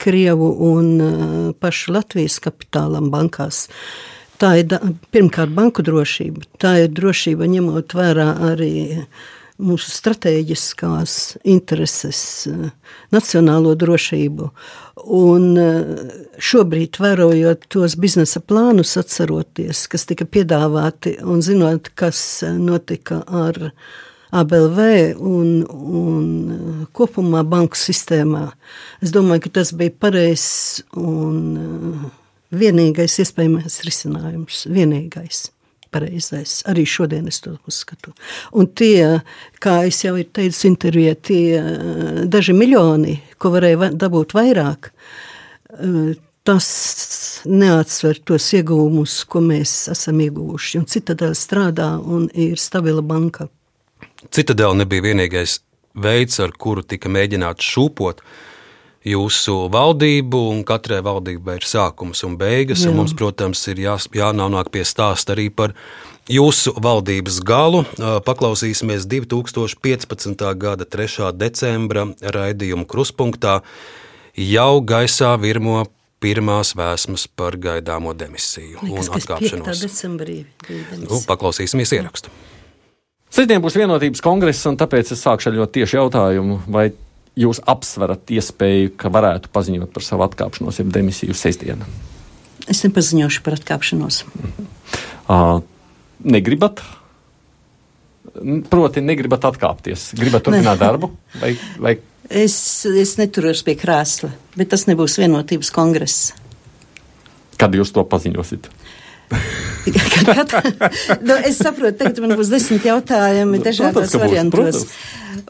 [0.00, 3.66] Krievu un uh, pašu Latvijas kapitālam bankās.
[4.40, 4.72] Tā ir
[5.12, 8.72] pirmkārt banku drošība, tā ir drošība ņemot vērā arī
[9.60, 11.16] mūsu stratēģiskās
[11.48, 12.70] intereses, eh,
[13.14, 14.50] nacionālo drošību.
[15.20, 16.04] Un eh,
[16.38, 23.72] šobrīd, vērojot tos biznesa plānus, atceroties, kas tika piedāvāti un zinot, kas eh, notika ar
[24.30, 24.80] ABLV
[25.18, 28.46] un, un kopumā banku sistēmā,
[29.02, 32.10] es domāju, ka tas bija pareizs un
[32.54, 34.68] vienīgais iespējamais risinājums.
[34.70, 35.48] Vienīgais
[35.90, 36.60] pareizais.
[36.70, 38.14] Arī šodien es to uzskatu.
[38.56, 39.20] Un tie,
[39.62, 44.90] kā jau teicu intervijā, tie eh, daži miljoni, ko varēja dabūt vairāk,
[45.76, 46.12] eh,
[46.46, 46.68] tas
[47.46, 50.80] neatsver tos iegūmus, ko mēs esam ieguvuši.
[50.80, 53.48] Un Citadela strādā un ir stabila banka.
[54.30, 55.60] Citadela nebija vienīgais
[55.94, 58.20] veids, ar kuru tika mēģināts šūpot
[59.06, 62.84] jūsu valdību, un katrai valdībai ir sākums un beigas.
[62.84, 62.90] Jā.
[62.92, 65.74] Un mums, protams, ir jā, jānāk pie stāsta arī par
[66.30, 67.84] jūsu valdības galu.
[68.26, 70.44] Paklausīsimies 2015.
[70.60, 71.30] gada 3.
[71.36, 73.60] decembra raidījuma kruspunktā.
[74.36, 75.82] Jau gaisā virmo
[76.20, 79.84] pirmās vēsmas par gaidāmo demisiju Liekas, un atkāpšanos.
[79.86, 80.42] Decembrī,
[81.00, 82.32] nu, paklausīsimies ierakstu.
[83.30, 86.90] Sestdien būs vienotības kongress, un tāpēc es sākšu ar ļoti tiešu jautājumu, vai
[87.40, 91.88] jūs apsverat iespēju, ka varētu paziņot par savu atkāpšanos, jeb demisiju sestdienā?
[92.70, 94.22] Es nepaziņošu par atkāpšanos.
[95.30, 95.60] Uh,
[96.22, 96.82] negribat?
[98.70, 100.10] Proti, negribat atkāpties.
[100.18, 100.82] Gribat turpināt ne.
[100.84, 101.10] darbu?
[101.40, 101.96] Vai, vai...
[102.30, 102.54] Es,
[102.86, 106.30] es neturos pie krēsla, bet tas nebūs vienotības kongress.
[107.58, 108.68] Kad jūs to paziņosiet?
[108.70, 108.89] kad,
[111.26, 114.84] nu, es saprotu, tagad man būs desmit jautājumi nu, dažādos variantos.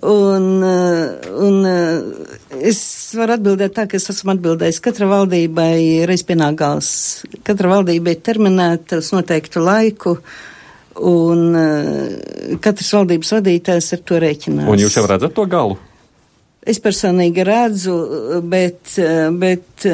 [0.06, 1.10] Un, uh,
[1.44, 2.28] un uh,
[2.64, 2.80] es
[3.18, 4.80] varu atbildēt tā, ka es esmu atbildējis.
[4.84, 6.90] Katra valdībai reiz pienāk gals.
[7.46, 10.16] Katra valdība ir terminēta uz noteiktu laiku.
[11.10, 14.68] Un uh, katrs valdības vadītājs ar to rēķinās.
[14.70, 15.78] Un jūs jau redzat to galu?
[16.60, 17.94] Es personīgi redzu,
[18.44, 18.92] bet,
[19.40, 19.86] bet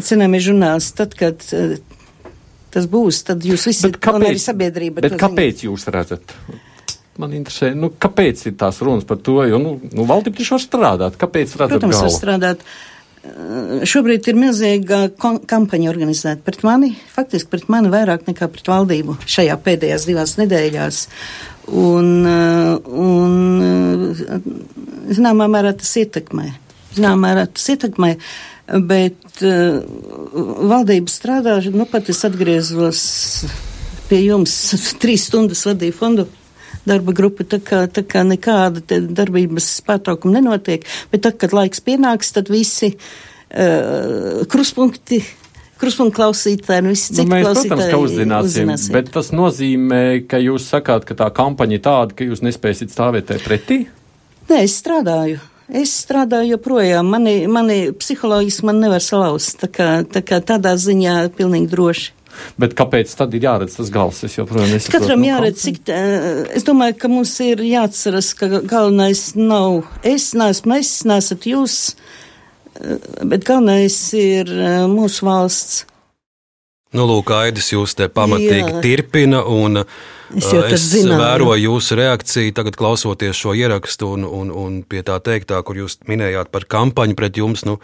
[0.00, 1.44] cenāmies žurnāls tad, kad
[2.74, 5.04] tas būs, tad jūs visi, Bet kāpēc, un arī sabiedrība.
[5.04, 6.36] bet kāpēc jūs redzat?
[7.18, 10.62] Man interesē, nu, kāpēc ir tās runas par to, jo, nu, nu valdība taču var
[10.62, 11.16] strādāt.
[11.18, 12.18] Kāpēc redzat Protams, var galvu?
[12.20, 12.62] strādāt.
[12.62, 19.16] Uh, Šobrīd ir milzīga kampaņa organizēta pret mani, faktiski pret mani vairāk nekā pret valdību
[19.26, 21.00] šajā pēdējās divās nedēļās.
[21.68, 23.34] Un, uh, un
[23.66, 24.22] uh,
[25.10, 26.46] zināmā mērā tas ietekmē.
[26.94, 28.14] Zināmā mērā tas ietekmē,
[28.68, 29.80] bet uh,
[30.68, 33.00] valdība strādā, nu pat es atgriezos
[34.10, 34.54] pie jums,
[35.02, 36.28] trīs stundas vadīju fondu
[36.88, 42.32] darba grupa, tā kā, tā kā nekāda darbības pārtraukuma nenotiek, bet tad, kad laiks pienāks,
[42.36, 45.20] tad visi uh, kruspunkti,
[45.80, 48.96] kruspunktu klausītāji un visi Nu, citi mēs, protams, klausītāji ka uzzināsim, uzzināsiet.
[48.96, 53.28] bet tas nozīmē, ka jūs sakāt, ka tā kampaņa ir tāda, ka jūs nespēsiet stāvēt
[53.32, 53.82] tai pretī?
[54.48, 55.42] Nē, es strādāju.
[55.68, 57.10] Es strādāju joprojām.
[57.12, 59.58] Mani, mani psiholoģiski man nevar salauzt.
[59.60, 62.14] Tā kā, tā kā tādā ziņā pilnīgi droši.
[62.56, 64.22] Bet kāpēc tad ir jāredz tas gals?
[64.24, 64.94] Es joprojām nesaprotu.
[64.94, 65.80] Katram nu, jāredz, cik.
[65.84, 71.94] tā- Es domāju, ka mums ir jāatceras, ka galvenais nav es, neesmu es, nesat jūs,
[72.80, 75.84] eh, bet galvenais ir eh, mūsu valsts.
[76.96, 78.78] Nu, lūk, Aidis, jūs te pamatīgi Jā.
[78.84, 79.82] tirpina, un
[80.36, 81.18] Es es zināju.
[81.20, 85.98] vēroju jūsu reakciju, tagad klausoties šo ierakstu, un, un, un pie tā teiktā, kur jūs
[86.08, 87.64] minējāt par kampaņu pret jums.
[87.68, 87.78] Nu,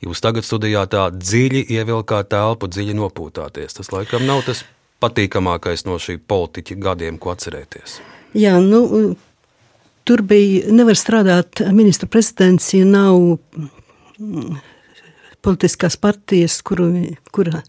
[0.00, 3.74] Jūs tagad studijā tā dziļi ievilkāt telpu, dziļi nopūtāties.
[3.76, 4.62] Tas laikam nav tas
[5.04, 7.98] patīkamākais no šī politiķa gadiem, ko atcerēties.
[8.32, 8.80] Jā, nu,
[10.08, 13.18] tur bija, nevar strādāt ministra prezidents, ja nav
[14.16, 14.56] mm,
[15.44, 16.88] politiskās partijas, kuru,
[17.28, 17.60] kura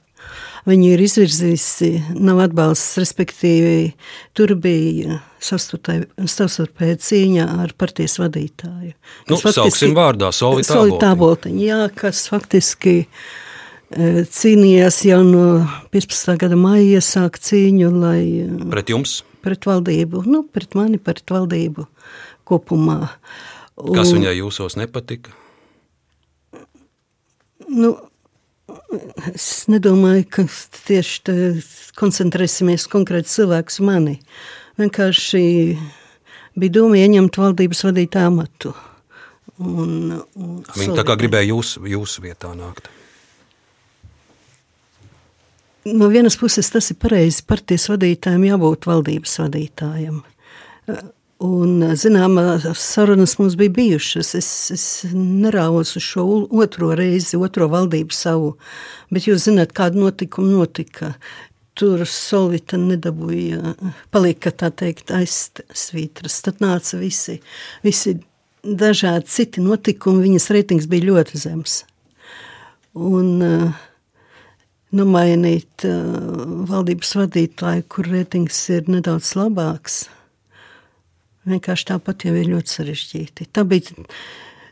[0.70, 1.92] viņu ir izvirzījusi,
[2.22, 3.94] nav atbalsts, respektīvi,
[4.38, 8.94] tur bija savstarpēja cīņa ar partijas vadītāju.
[9.30, 11.12] Nu, sauksim vārdā Āboltiņa.
[11.12, 15.48] Āboltiņa, jā, kas faktiski eh, cīnījās jau no
[15.96, 16.38] 15.
[16.46, 21.88] gada maija, sāk cīņu, lai eh, Pret jums, pret valdību, nu, pret mani, pret valdību
[22.48, 23.02] kopumā.
[23.96, 25.34] kas Un, viņai jūsos nepatika?
[27.72, 27.96] Nu,
[29.34, 30.46] es nedomāju, ka
[30.88, 31.38] tieši
[32.00, 34.18] koncentrēsimies konkrēti cilvēks mani.
[34.82, 35.44] Vienkārši
[36.58, 38.74] bija doma ieņemt valdības vadītāju amatu.
[39.62, 39.94] Un,
[40.40, 42.90] un Viņa tā kā gribēja jūs, jūsu vietā nākt.
[45.86, 47.44] No vienas puses tas ir pareizi.
[47.48, 50.22] Partijas vadītājiem jābūt valdības vadītājam.
[51.42, 54.36] Un, zināmā, sarunas mums bija bijušas.
[54.38, 54.84] Es, es
[55.16, 58.52] nerāvos uz šo otro reizi, otro valdību savu.
[59.10, 61.16] Bet jūs zināt, kāda notikuma notika.
[61.74, 63.74] Tur Solvita nedabūja,
[64.14, 66.38] palika tā teikt aizsvītras.
[66.46, 67.40] Tad nāca visi,
[67.82, 68.20] visi
[68.62, 70.28] dažādi citi notikumi.
[70.28, 71.82] Viņas reitings bija ļoti zems.
[72.94, 73.84] Un uh,
[74.94, 80.04] nomainīt uh, valdības vadītāju, kur reitings ir nedaudz labāks.
[81.50, 83.50] Vienkārši tāpat jau ir ļoti sarežģīti.
[83.54, 84.06] Tā bija.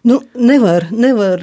[0.06, 1.42] Nu, nevar, nevar.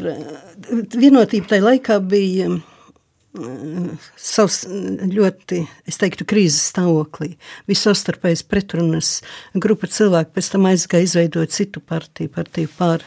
[0.95, 7.35] Vienotība tajā laikā bija mm, savs ļoti, es teiktu, krīzes stāvoklī.
[7.67, 9.17] Bija savstarpējas pretrunas.
[9.59, 13.05] Grupa cilvēku pēc tam aizgāja izveidot citu partiju, partiju pār.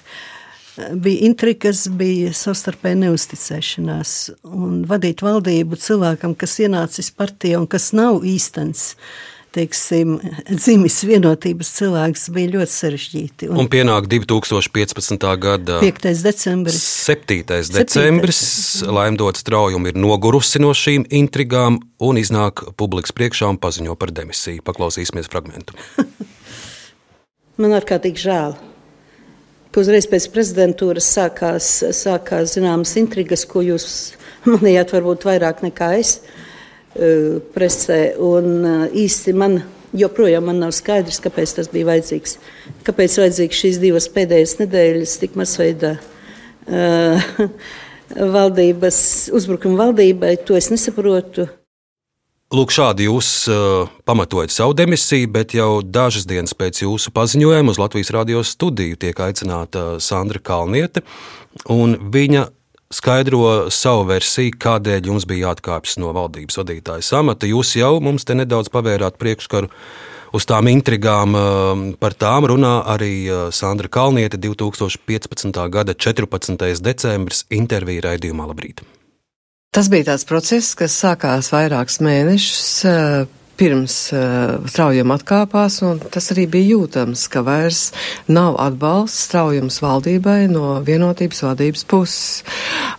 [1.00, 4.14] Bija intrigas, bija savstarpēja neusticēšanās.
[4.48, 8.94] Un vadīt valdību cilvēkam, kas ienācis partijā un kas nav īstenis,
[9.56, 10.18] teiksim,
[10.50, 13.50] dzimis vienotības cilvēks, bija ļoti sarežģīti.
[13.50, 15.26] Un pienāk 2015.
[15.42, 16.10] gada 5.
[16.26, 16.80] decembris.
[17.08, 17.42] 7.
[17.74, 18.42] decembris.
[18.86, 24.64] Laimdots traujumi ir nogurusi no šīm intrigām un iznāk publikas priekšā un paziņo par demisiju.
[24.66, 25.74] Paklausīsimies fragment.
[27.60, 28.54] Man ārkārtīgi žēl,
[29.74, 33.90] ka uzreiz pēc prezidentūras sākās, sākās zināmas intrigas, ko jūs
[34.48, 36.20] manījāt varbūt vairāk nekā es
[37.54, 38.00] presē.
[38.18, 39.62] Un eh, īsti man
[39.94, 42.38] joprojām man nav skaidrs, kāpēc tas bija vajadzīgs.
[42.88, 47.32] Kāpēc vajadzīgs šīs divas pēdējās nedēļas tik masveidā uh,
[48.36, 49.00] valdības,
[49.34, 51.48] uzbrukuma valdībai, to es nesaprotu.
[52.54, 57.82] Lūk, šādi jūs uh, pamatojat savu demisiju, bet jau dažas dienas pēc jūsu paziņojuma uz
[57.82, 61.06] Latvijas radio studiju tiek aicināta Sandra Kalniete.
[61.66, 62.48] Viņa
[62.94, 67.50] skaidro savu versiju, kādēļ jums bija jāatkāpjas no valdības vadītāja amata.
[67.50, 69.70] Jūs jau mums te nedaudz pavērāt priekškaru
[70.34, 71.36] uz tām intrigām.
[71.38, 75.60] uh, Par tām runā arī uh, Sandra Kalniete 2015.
[75.70, 76.82] gada 14.
[76.82, 78.86] decembris interviju raidījumā Labrīt.
[79.70, 83.28] Tas bija tāds process, kas sākās vairākus mēnešus eh,
[83.60, 87.90] pirms uh, straujuma atkāpās, un tas arī bija jūtams, ka vairs
[88.32, 92.44] nav atbalsts straujums valdībai no vienotības vadības puses.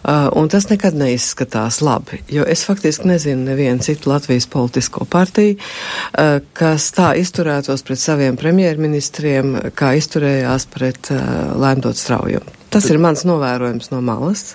[0.01, 5.57] Uh, un tas nekad neizskatās labi, jo es faktiski nezinu nevienu citu Latvijas politisko partiju,
[5.57, 12.59] uh, kas tā izturētos pret saviem premjerministriem, kā izturējās pret uh, lēmdot straujumu.
[12.71, 14.55] Tas ir mans novērojums no malas.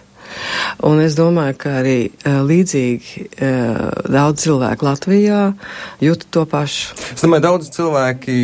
[0.85, 5.41] Un es domāju, ka arī uh, līdzīgi uh, daudz cilvēku Latvijā
[6.03, 6.95] jūt to pašu.
[7.15, 8.37] Es domāju, daudz cilvēki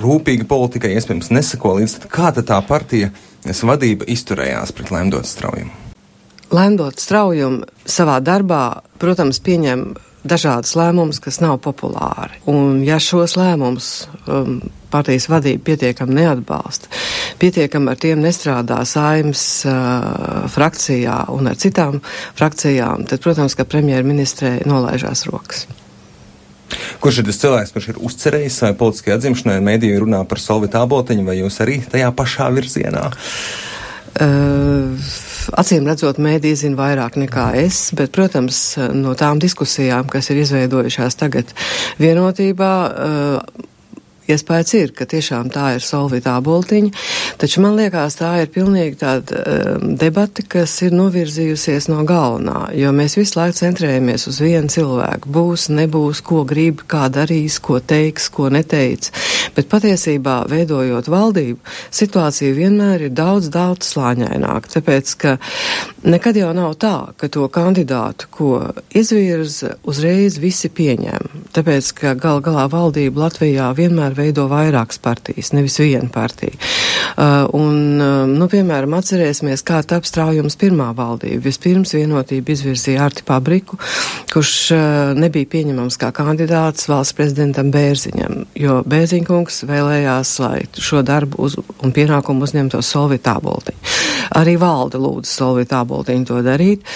[0.00, 3.12] rūpīgi politikai iespējams nesako līdz kā tad tā partija
[3.44, 5.72] vadība izturējās pret lēmdot straujumu.
[6.50, 9.92] Lēmdot straujumu savā darbā, protams, pieņem
[10.26, 12.40] dažādas lēmumus, kas nav populāri.
[12.50, 13.90] Un ja šos lēmumus
[14.26, 14.60] um,
[14.92, 16.90] partijas vadība pietiekami neatbalsta,
[17.40, 22.00] pietiekami ar tiem nestrādā saimas uh, frakcijā un ar citām
[22.38, 25.66] frakcijām, tad, protams, ka premjerministrē nolaižās rokas.
[27.02, 31.24] Kurš ir tas cilvēks, kurš ir uzcerējis savai politiskajai atzimšanai, mēdīju runā par Solvitu Abotiņu,
[31.26, 33.08] vai jūs arī tajā pašā virzienā?
[34.20, 35.10] Uh,
[35.60, 38.60] acīm redzot, mēdī zina vairāk nekā es, bet, protams,
[38.96, 41.54] no tām diskusijām, kas ir izveidojušās tagad
[42.00, 42.72] vienotībā,
[44.34, 46.90] iespējas ir, ka tiešām tā ir solvītā boltiņa,
[47.40, 52.92] taču man liekas, tā ir pilnīgi tāda um, debata, kas ir novirzījusies no galvenā, jo
[52.96, 55.30] mēs visu laiku centrējamies uz vienu cilvēku.
[55.30, 59.12] Būs, nebūs, ko grib, kā darīs, ko teiks, ko neteiks.
[59.56, 61.58] Bet patiesībā, veidojot valdību,
[61.94, 65.36] situācija vienmēr ir daudz, daudz slāņaināka, tāpēc, ka
[66.02, 68.50] nekad jau nav tā, ka to kandidātu, ko
[68.96, 71.28] izvirza, uzreiz visi pieņem.
[71.54, 76.56] Tāpēc, ka gal galā valdība Latvijā vienmēr veido vairākas partijas, nevis viena partija.
[77.20, 81.42] Uh, un, um, nu, piemēram, atcerēsimies, kā tap straujums pirmā valdība.
[81.44, 83.80] Vispirms vienotība izvirzīja Arti Pabriku,
[84.32, 84.84] kurš uh,
[85.18, 91.94] nebija pieņemams kā kandidāts valsts prezidentam Bērziņam, jo Bērziņkungs vēlējās, lai šo darbu uz, un
[91.96, 93.98] pienākumu uzņemtos Solvitā Boltiņu.
[94.38, 96.86] Arī valde lūdza Solvitā Boltiņu to darīt.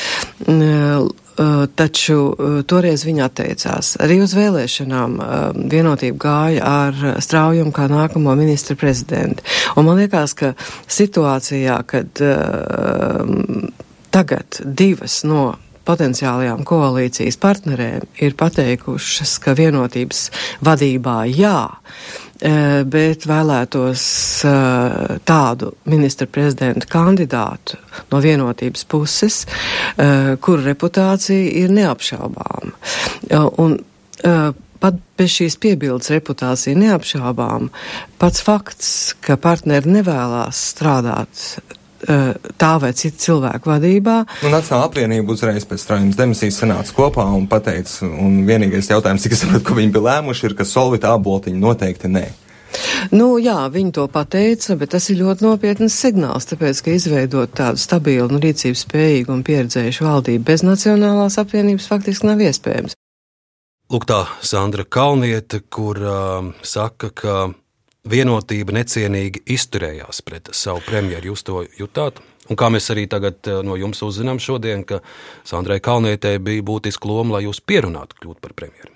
[1.34, 3.96] Uh, taču uh, toreiz viņa atteicās.
[4.04, 5.32] Arī uz vēlēšanām uh,
[5.72, 9.42] vienotība gāja ar straujumu kā nākamo ministra prezidentu.
[9.74, 10.52] Un man liekas, ka
[10.86, 12.22] situācijā, kad
[14.14, 15.56] tagad divas no
[15.88, 20.28] potenciālajām koalīcijas partnerēm ir pateikušas, ka vienotības
[20.64, 21.58] vadībā jā,
[22.84, 24.04] bet vēlētos
[24.48, 27.78] eh, tādu ministra prezidenta kandidātu
[28.10, 29.44] no vienotības puses,
[29.96, 32.74] eh, kura reputācija ir neapšaubāma.
[33.62, 33.80] Un,
[34.84, 37.70] Pat bez šīs piebildes reputācija neapšaubām,
[38.20, 38.90] pats fakts,
[39.24, 44.16] ka partneri nevēlās strādāt Eh, tā vai cita cilvēku vadībā.
[44.44, 49.36] Nu, Nacionāla apvienība uzreiz pēc strāņas demisijas sanāca kopā un pateica, un vienīgais jautājums, cik
[49.36, 52.26] es saprotu, ko viņi bija lēmuši, ir, ka solvita aboltiņa noteikti nē.
[53.14, 57.80] Nu, jā, viņi to pateica, bet tas ir ļoti nopietnas signāls, tāpēc, ka izveidot tādu
[57.80, 62.96] stabilu un rīcības spējīgu un pieredzējušu valdību bez Nacionālās apvienības faktiski nav iespējams.
[63.92, 67.34] Lūk, tā Sandra Kalniete, kur uh, saka, ka
[68.08, 71.32] vienotība necienīgi izturējās pret savu premjeru.
[71.32, 72.20] Jūs to jutāt?
[72.52, 75.00] Un kā mēs arī tagad eh, no jums uzzinām šodien, ka
[75.48, 78.92] Sandrai Kalnietē bija būtiska loma, lai jūs pierunātu kļūt par premjeru.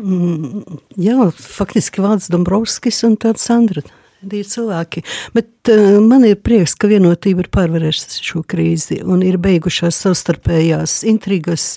[0.00, 3.84] Mm, jā, faktiski Vārds Dombrovskis un tāds Sandra.
[4.26, 5.02] Ir cilvēki,
[5.36, 10.96] bet uh, man ir prieks, ka vienotība ir pārvarējusi šo krīzi un ir beigušās savstarpējās
[11.06, 11.76] intrigas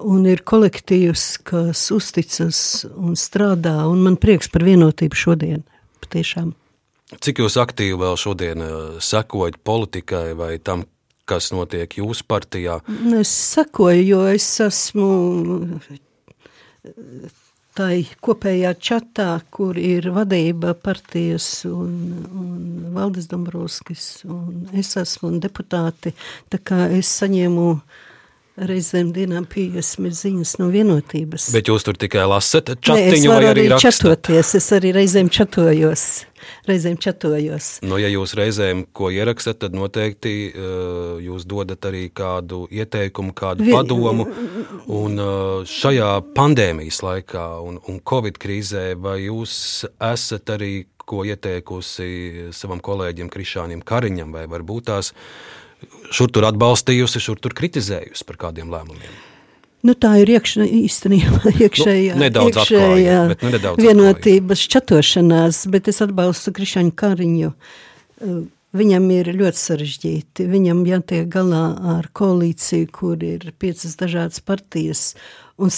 [0.00, 2.62] un ir kolektīvs, kas uzticas
[2.94, 5.66] un strādā, un man prieks par vienotību šodien
[6.10, 6.52] tiešām.
[7.20, 8.74] Cik jūs aktīvi vēl šodien eh,
[9.04, 10.86] sekojat politikai vai tam,
[11.28, 12.80] kas notiek jūsu partijā?
[12.88, 15.10] Nu, es sekoju, jo es esmu
[17.76, 21.92] tai kopējā čatā, kur ir vadība partijas un,
[22.36, 26.12] un Valdis Dombrovskis un es esmu un deputāti,
[26.52, 28.02] tā kā es saņēmu uh,
[28.52, 31.46] Reizēm dienām 50 ziņas no vienotības.
[31.54, 36.02] Bet jūs tur tikai lasat čatiņu Nē, vai arī, arī čatoties, es arī reizēm čatojos.
[36.68, 37.68] Reizēm čatojos.
[37.86, 43.64] Nu, ja jūs reizēm ko ierakstat, tad noteikti uh, jūs dodat arī kādu ieteikumu, kādu
[43.64, 43.72] Vien...
[43.72, 44.28] padomu.
[45.00, 52.52] Un uh, šajā pandēmijas laikā un, un Covid krīzē, vai jūs esat arī ko ieteikusi
[52.52, 55.14] savam kolēģim Krišānam Kariņam, vai varbūt tās
[56.14, 59.20] šur tur atbalstījusi, šur tur kritizējusi par kādiem lēmumiem.
[59.82, 64.72] Nu, tā ir iekšā, īstenībā iekšējā, nu, iekšējā atklāja, bet, nu, vienotības atklāja.
[64.76, 67.50] čatošanās, bet es atbalstu Krišaņu Kariņu.
[68.22, 68.42] Uh,
[68.76, 70.46] viņam ir ļoti sarežģīti.
[70.50, 71.64] Viņam jātiek galā
[71.96, 75.12] ar koalīciju, kur ir piecas dažādas partijas.
[75.60, 75.72] Un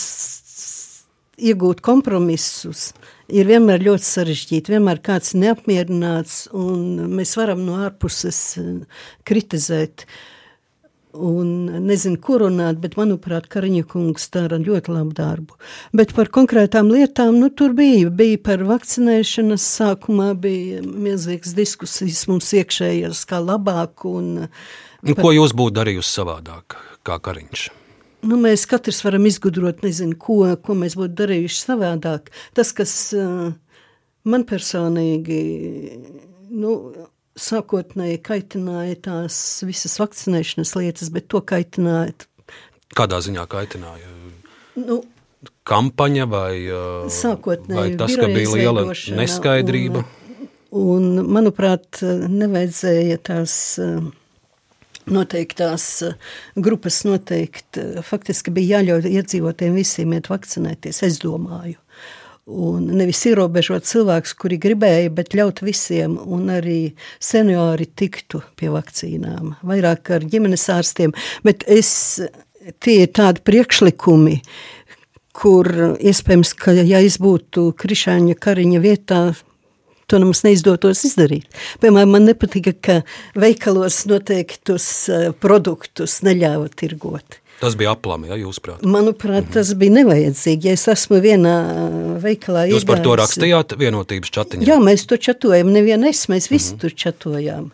[1.34, 2.92] iegūt kompromisus
[3.32, 4.74] ir vienmēr ļoti sarežģīti.
[4.74, 8.40] Vienmēr kāds neapmierināts, un mēs varam no ārpuses
[9.28, 10.06] kritizēt.
[11.14, 15.54] Un nezinu, kur runāt, bet, manuprāt, Kariņa kungs dara ļoti labu darbu.
[15.94, 22.50] Bet par konkrētām lietām, nu, tur bija, bija par vakcinēšanas sākumā, bija milzīgas diskusijas mums
[22.58, 24.08] iekšējās, kā labāk.
[24.10, 25.22] Un, nu, par...
[25.22, 27.70] Ko jūs būtu darījusi savādāk, kā Kariņš?
[28.24, 32.30] Nu, mēs katrs varam izgudrot, nezinu, ko, ko mēs būtu darījuši savādāk.
[32.56, 33.50] Tas, kas uh,
[34.28, 35.40] man personīgi,
[36.54, 36.76] nu,
[37.36, 42.14] sākotnēji kaitināja tās visas vakcinēšanas lietas, bet to kaitināja.
[42.94, 44.12] Kādā ziņā kaitināja?
[44.78, 45.02] Nu,
[45.68, 46.54] Kampaņa vai,
[47.68, 50.04] vai tas, ka bija liela neskaidrība?
[50.72, 53.56] Un, un, manuprāt, nevajadzēja tās.
[53.80, 54.12] Uh,
[55.10, 56.14] noteiktās eh,
[56.56, 61.78] grupas noteikti eh, faktiski bija jāļauj iedzīvotiem visiem iet vakcinēties, es domāju.
[62.44, 69.54] Un nevis ierobežot cilvēkus, kuri gribēja, bet ļaut visiem, un arī seniori tiktu pie vakcīnām,
[69.64, 71.14] vairāk ar ģimenes ārstiem.
[71.46, 72.20] Bet es,
[72.84, 74.36] tie ir tādi priekšlikumi,
[75.32, 79.22] kur iespējams, ka ja es būtu Krišāņa Kariņa vietā,
[80.12, 81.48] To mums neizdotos izdarīt.
[81.80, 82.98] Piemēram, man nepatika, ka
[83.40, 87.40] veikalos noteiktus eh, produktus neļāva tirgot.
[87.62, 88.82] Tas bija aplami, ja jūs prāt?
[88.84, 90.68] Manuprāt, tas bija nevajadzīgi.
[90.68, 94.66] Ja es esmu vienā eh, veikalā Jūs par to rakstījāt vienotības čatiņā?
[94.68, 96.80] Jā, mēs to čatojam, nevien es, mēs visi mm -hmm.
[96.82, 97.70] tur čatojām.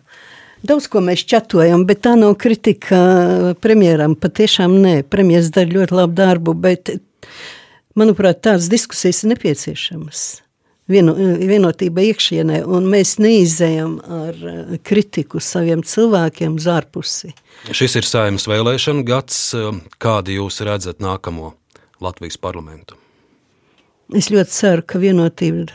[0.61, 4.15] Daudz ko mēs čatojam, bet tā nav kritika premjeram.
[4.15, 6.91] Patiešām nē, premjeras dara ļoti labu darbu, bet,
[7.95, 10.41] manuprāt, tādas diskusijas ir nepieciešamas
[10.91, 17.33] vieno, vienotība iekšienē, un mēs neizējam ar eh, kritiku saviem cilvēkiem uz ārpusi.
[17.71, 19.39] Šis ir saimnes vēlēšana gads.
[20.01, 21.53] Kādi jūs redzat nākamo
[22.01, 22.97] Latvijas parlamentu?
[24.17, 25.69] Es ļoti ceru, ka vienotība,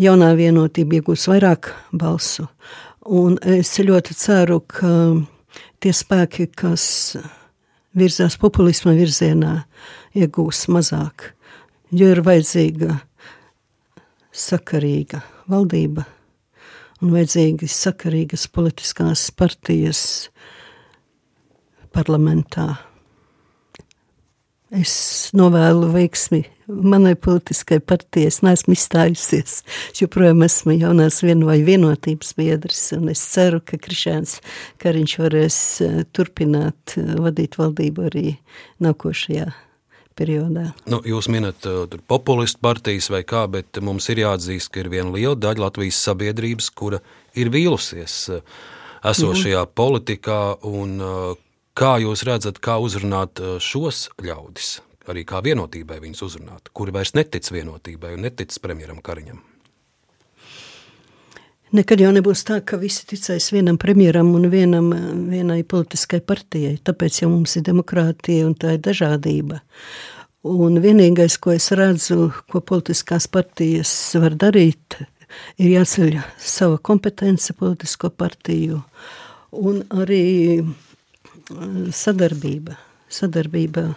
[0.00, 2.46] jaunā vienotība iegūs vairāk balsu.
[3.10, 4.92] Un es ļoti ceru, ka
[5.82, 6.84] tie spēki, kas
[7.96, 9.64] virzās populisma virzienā,
[10.16, 11.32] iegūs mazāk.
[11.90, 13.00] Jo ir vajadzīga
[14.32, 16.06] sakarīga valdība
[17.00, 20.02] un vajadzīgas sakarīgas politiskās partijas
[21.94, 22.74] parlamentā.
[24.70, 24.92] Es
[25.34, 28.28] novēlu veiksmi manai politiskai partijai.
[28.30, 29.56] Es neesmu izstājusies.
[29.90, 34.38] Es joprojām esmu jaunās vien vai vienotības biedrs, es ceru, ka Krišāns
[34.82, 38.28] Kariņš varēs eh, turpināt eh, vadīt valdību arī
[38.84, 39.50] nākošajā
[40.18, 40.70] periodā.
[40.90, 45.12] Nu, jūs minat uh, populistu partijas vai kā, bet mums ir jāatzīst, ka ir viena
[45.14, 47.00] liela daļa Latvijas sabiedrības, kura
[47.38, 48.58] ir vīlusies uh,
[49.06, 49.74] esošajā mm.
[49.78, 50.40] politikā.
[50.70, 51.34] Un, uh,
[51.76, 54.78] kā jūs redzat, kā uzrunāt uh, šos ļaudis,
[55.10, 59.49] arī kā vienotībai viņus uzrunāt, kuri vairs netic vienotībai un netic premjeram Kariņam?
[61.70, 64.88] Nekad jau nebūs tā, ka visi ticēs vienam premjeram un vienam,
[65.30, 66.80] vienai politiskai partijai.
[66.82, 69.60] Tāpēc jau mums ir demokrātija un tā ir dažādība.
[70.50, 74.98] Un vienīgais, ko es redzu, ko politiskās partijas var darīt,
[75.62, 78.80] ir jāceļ sava kompetence politisko partiju
[79.62, 80.64] un arī
[81.94, 82.78] sadarbība.
[83.10, 83.92] Sadarbība,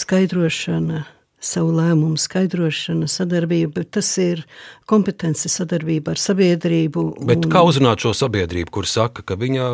[0.00, 1.06] skaidrošana,
[1.42, 4.44] savu lēmumu skaidrošana, sadarbība, bet tas ir
[4.88, 7.04] kompetence sadarbība ar sabiedrību.
[7.26, 7.50] Bet un...
[7.52, 9.68] kā uzrunāt šo sabiedrību, kur saka, ka viņa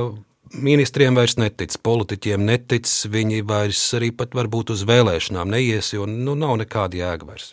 [0.65, 6.37] ministriem vairs netic, politiķiem netic, viņi vairs arī pat varbūt uz vēlēšanām neies, jo nu,
[6.39, 7.53] nav nekāda jēga vairs.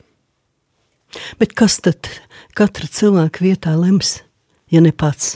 [1.39, 2.09] Bet kas tad
[2.57, 4.19] katra cilvēka vietā lems,
[4.71, 5.35] ja ne pats?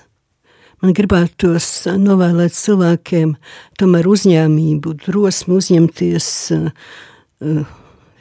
[0.79, 3.33] Man gribētos novēlēt cilvēkiem
[3.79, 6.69] tomēr uzņēmību, drosmi uzņemties uh,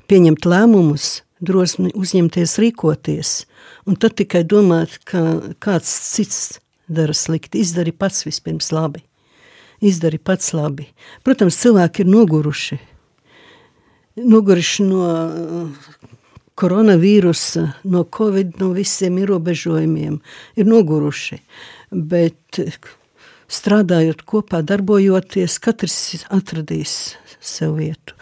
[0.09, 3.35] pieņemt lēmumus, drosmi uzņemties, rīkoties,
[3.87, 7.63] un tad tikai domāt, ka kāds cits dara slikti.
[7.63, 9.05] Izdari pats vispirms labi.
[9.85, 10.89] Izdari pats labi.
[11.27, 12.79] Protams, cilvēki ir noguruši.
[14.19, 16.07] Noguruši no uh,
[16.59, 20.19] koronavīrusa, no covid, no visiem ierobežojumiem,
[20.59, 21.39] ir noguruši.
[21.93, 22.59] Bet
[23.49, 28.19] strādājot kopā, darbojoties, katrs atradīs sev vietu.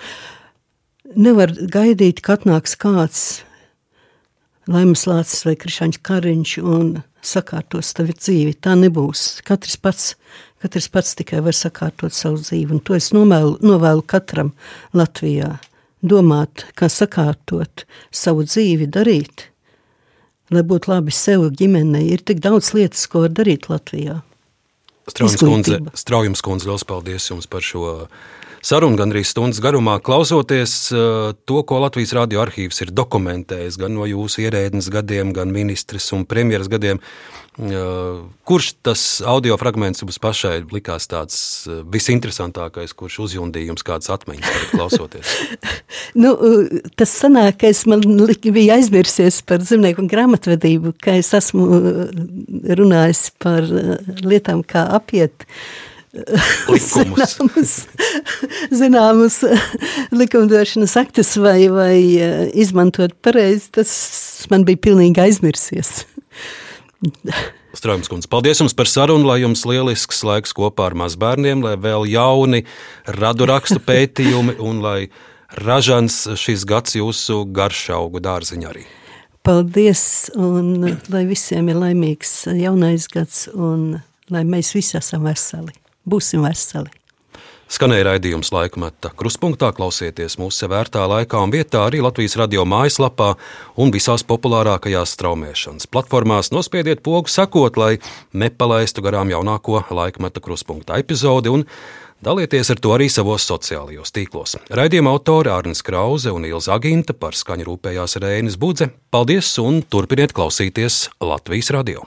[1.16, 3.20] Nevar gaidīt, ka atnāks kāds
[4.68, 6.90] Laimas Lācis vai Krišāņš Kariņš un
[7.24, 8.52] sakārtos tavu dzīvi.
[8.60, 9.40] Tā nebūs.
[9.46, 10.10] Katrs pats,
[10.60, 14.52] katrs pats tikai var sakārtot savu dzīvi, un to es novēlu, novēlu katram
[14.96, 15.54] Latvijā.
[16.06, 19.48] Domāt, kā sakārtot savu dzīvi, darīt,
[20.52, 22.10] lai būtu labi sev, ģimenei.
[22.12, 24.20] Ir tik daudz lietas, ko var darīt Latvijā.
[25.08, 28.02] Straujums kundze, Straujums kundze, liels paldies jums par šo
[28.66, 34.08] Saruna gandrīz stundas garumā, klausoties uh, to, ko Latvijas radio arhīvs ir dokumentējis gan no
[34.10, 36.98] jūsu ierēdnes gadiem, gan ministres un premjeras gadiem.
[37.56, 41.38] Uh, kurš tas audio fragments jums pašai likās tāds
[41.70, 45.38] uh, visinteresantākais, kurš uzjundīja jums kādas atmiņas, klausoties?
[46.26, 46.34] nu,
[46.98, 51.84] tas senākais man bija aizmirsies par zemnieku grāmatvedību, ka es esmu
[52.82, 53.62] runājis par
[54.26, 55.46] lietām, kā apiet
[56.80, 57.76] zināmus,
[58.72, 59.38] zināmus
[60.14, 61.96] likumdošanas aktus vai, vai
[62.56, 63.92] izmantot pareizi, tas
[64.52, 66.04] man bija pilnīgi aizmirsies.
[67.76, 72.08] Strāms kundze, paldies jums par sarunu, lai jums lielisks laiks kopā ar mazbērniem, lai vēl
[72.08, 72.64] jauni
[73.18, 75.00] radu rakstu pētījumi un lai
[75.60, 78.86] ražans šis gads jūsu garšaugu dārziņā arī.
[79.46, 83.98] Paldies, un lai visiem ir laimīgs jaunais gads, un
[84.32, 85.76] lai mēs visi esam veseli
[86.06, 86.92] būsim veseli.
[87.66, 93.32] Skanēja raidījums laikmeta kruspunktā, klausieties mūsu vērtā laikā un vietā arī Latvijas radio mājaslapā
[93.82, 96.52] un visās populārākajās straumēšanas platformās.
[96.54, 97.96] Nospiediet pogu sakot, lai
[98.30, 101.66] nepalaistu garām jaunāko laikmeta kruspunktā epizodi un
[102.22, 104.60] dalieties ar to arī savos sociālajos tīklos.
[104.70, 108.92] Raidījuma autori Arnis Krause un Ilza Aginta par skaņu rūpējās Rēnis Budze.
[109.10, 112.06] Paldies un turpiniet klausīties Latvijas radio!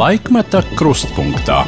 [0.00, 1.66] Laikmeta krustpunktā.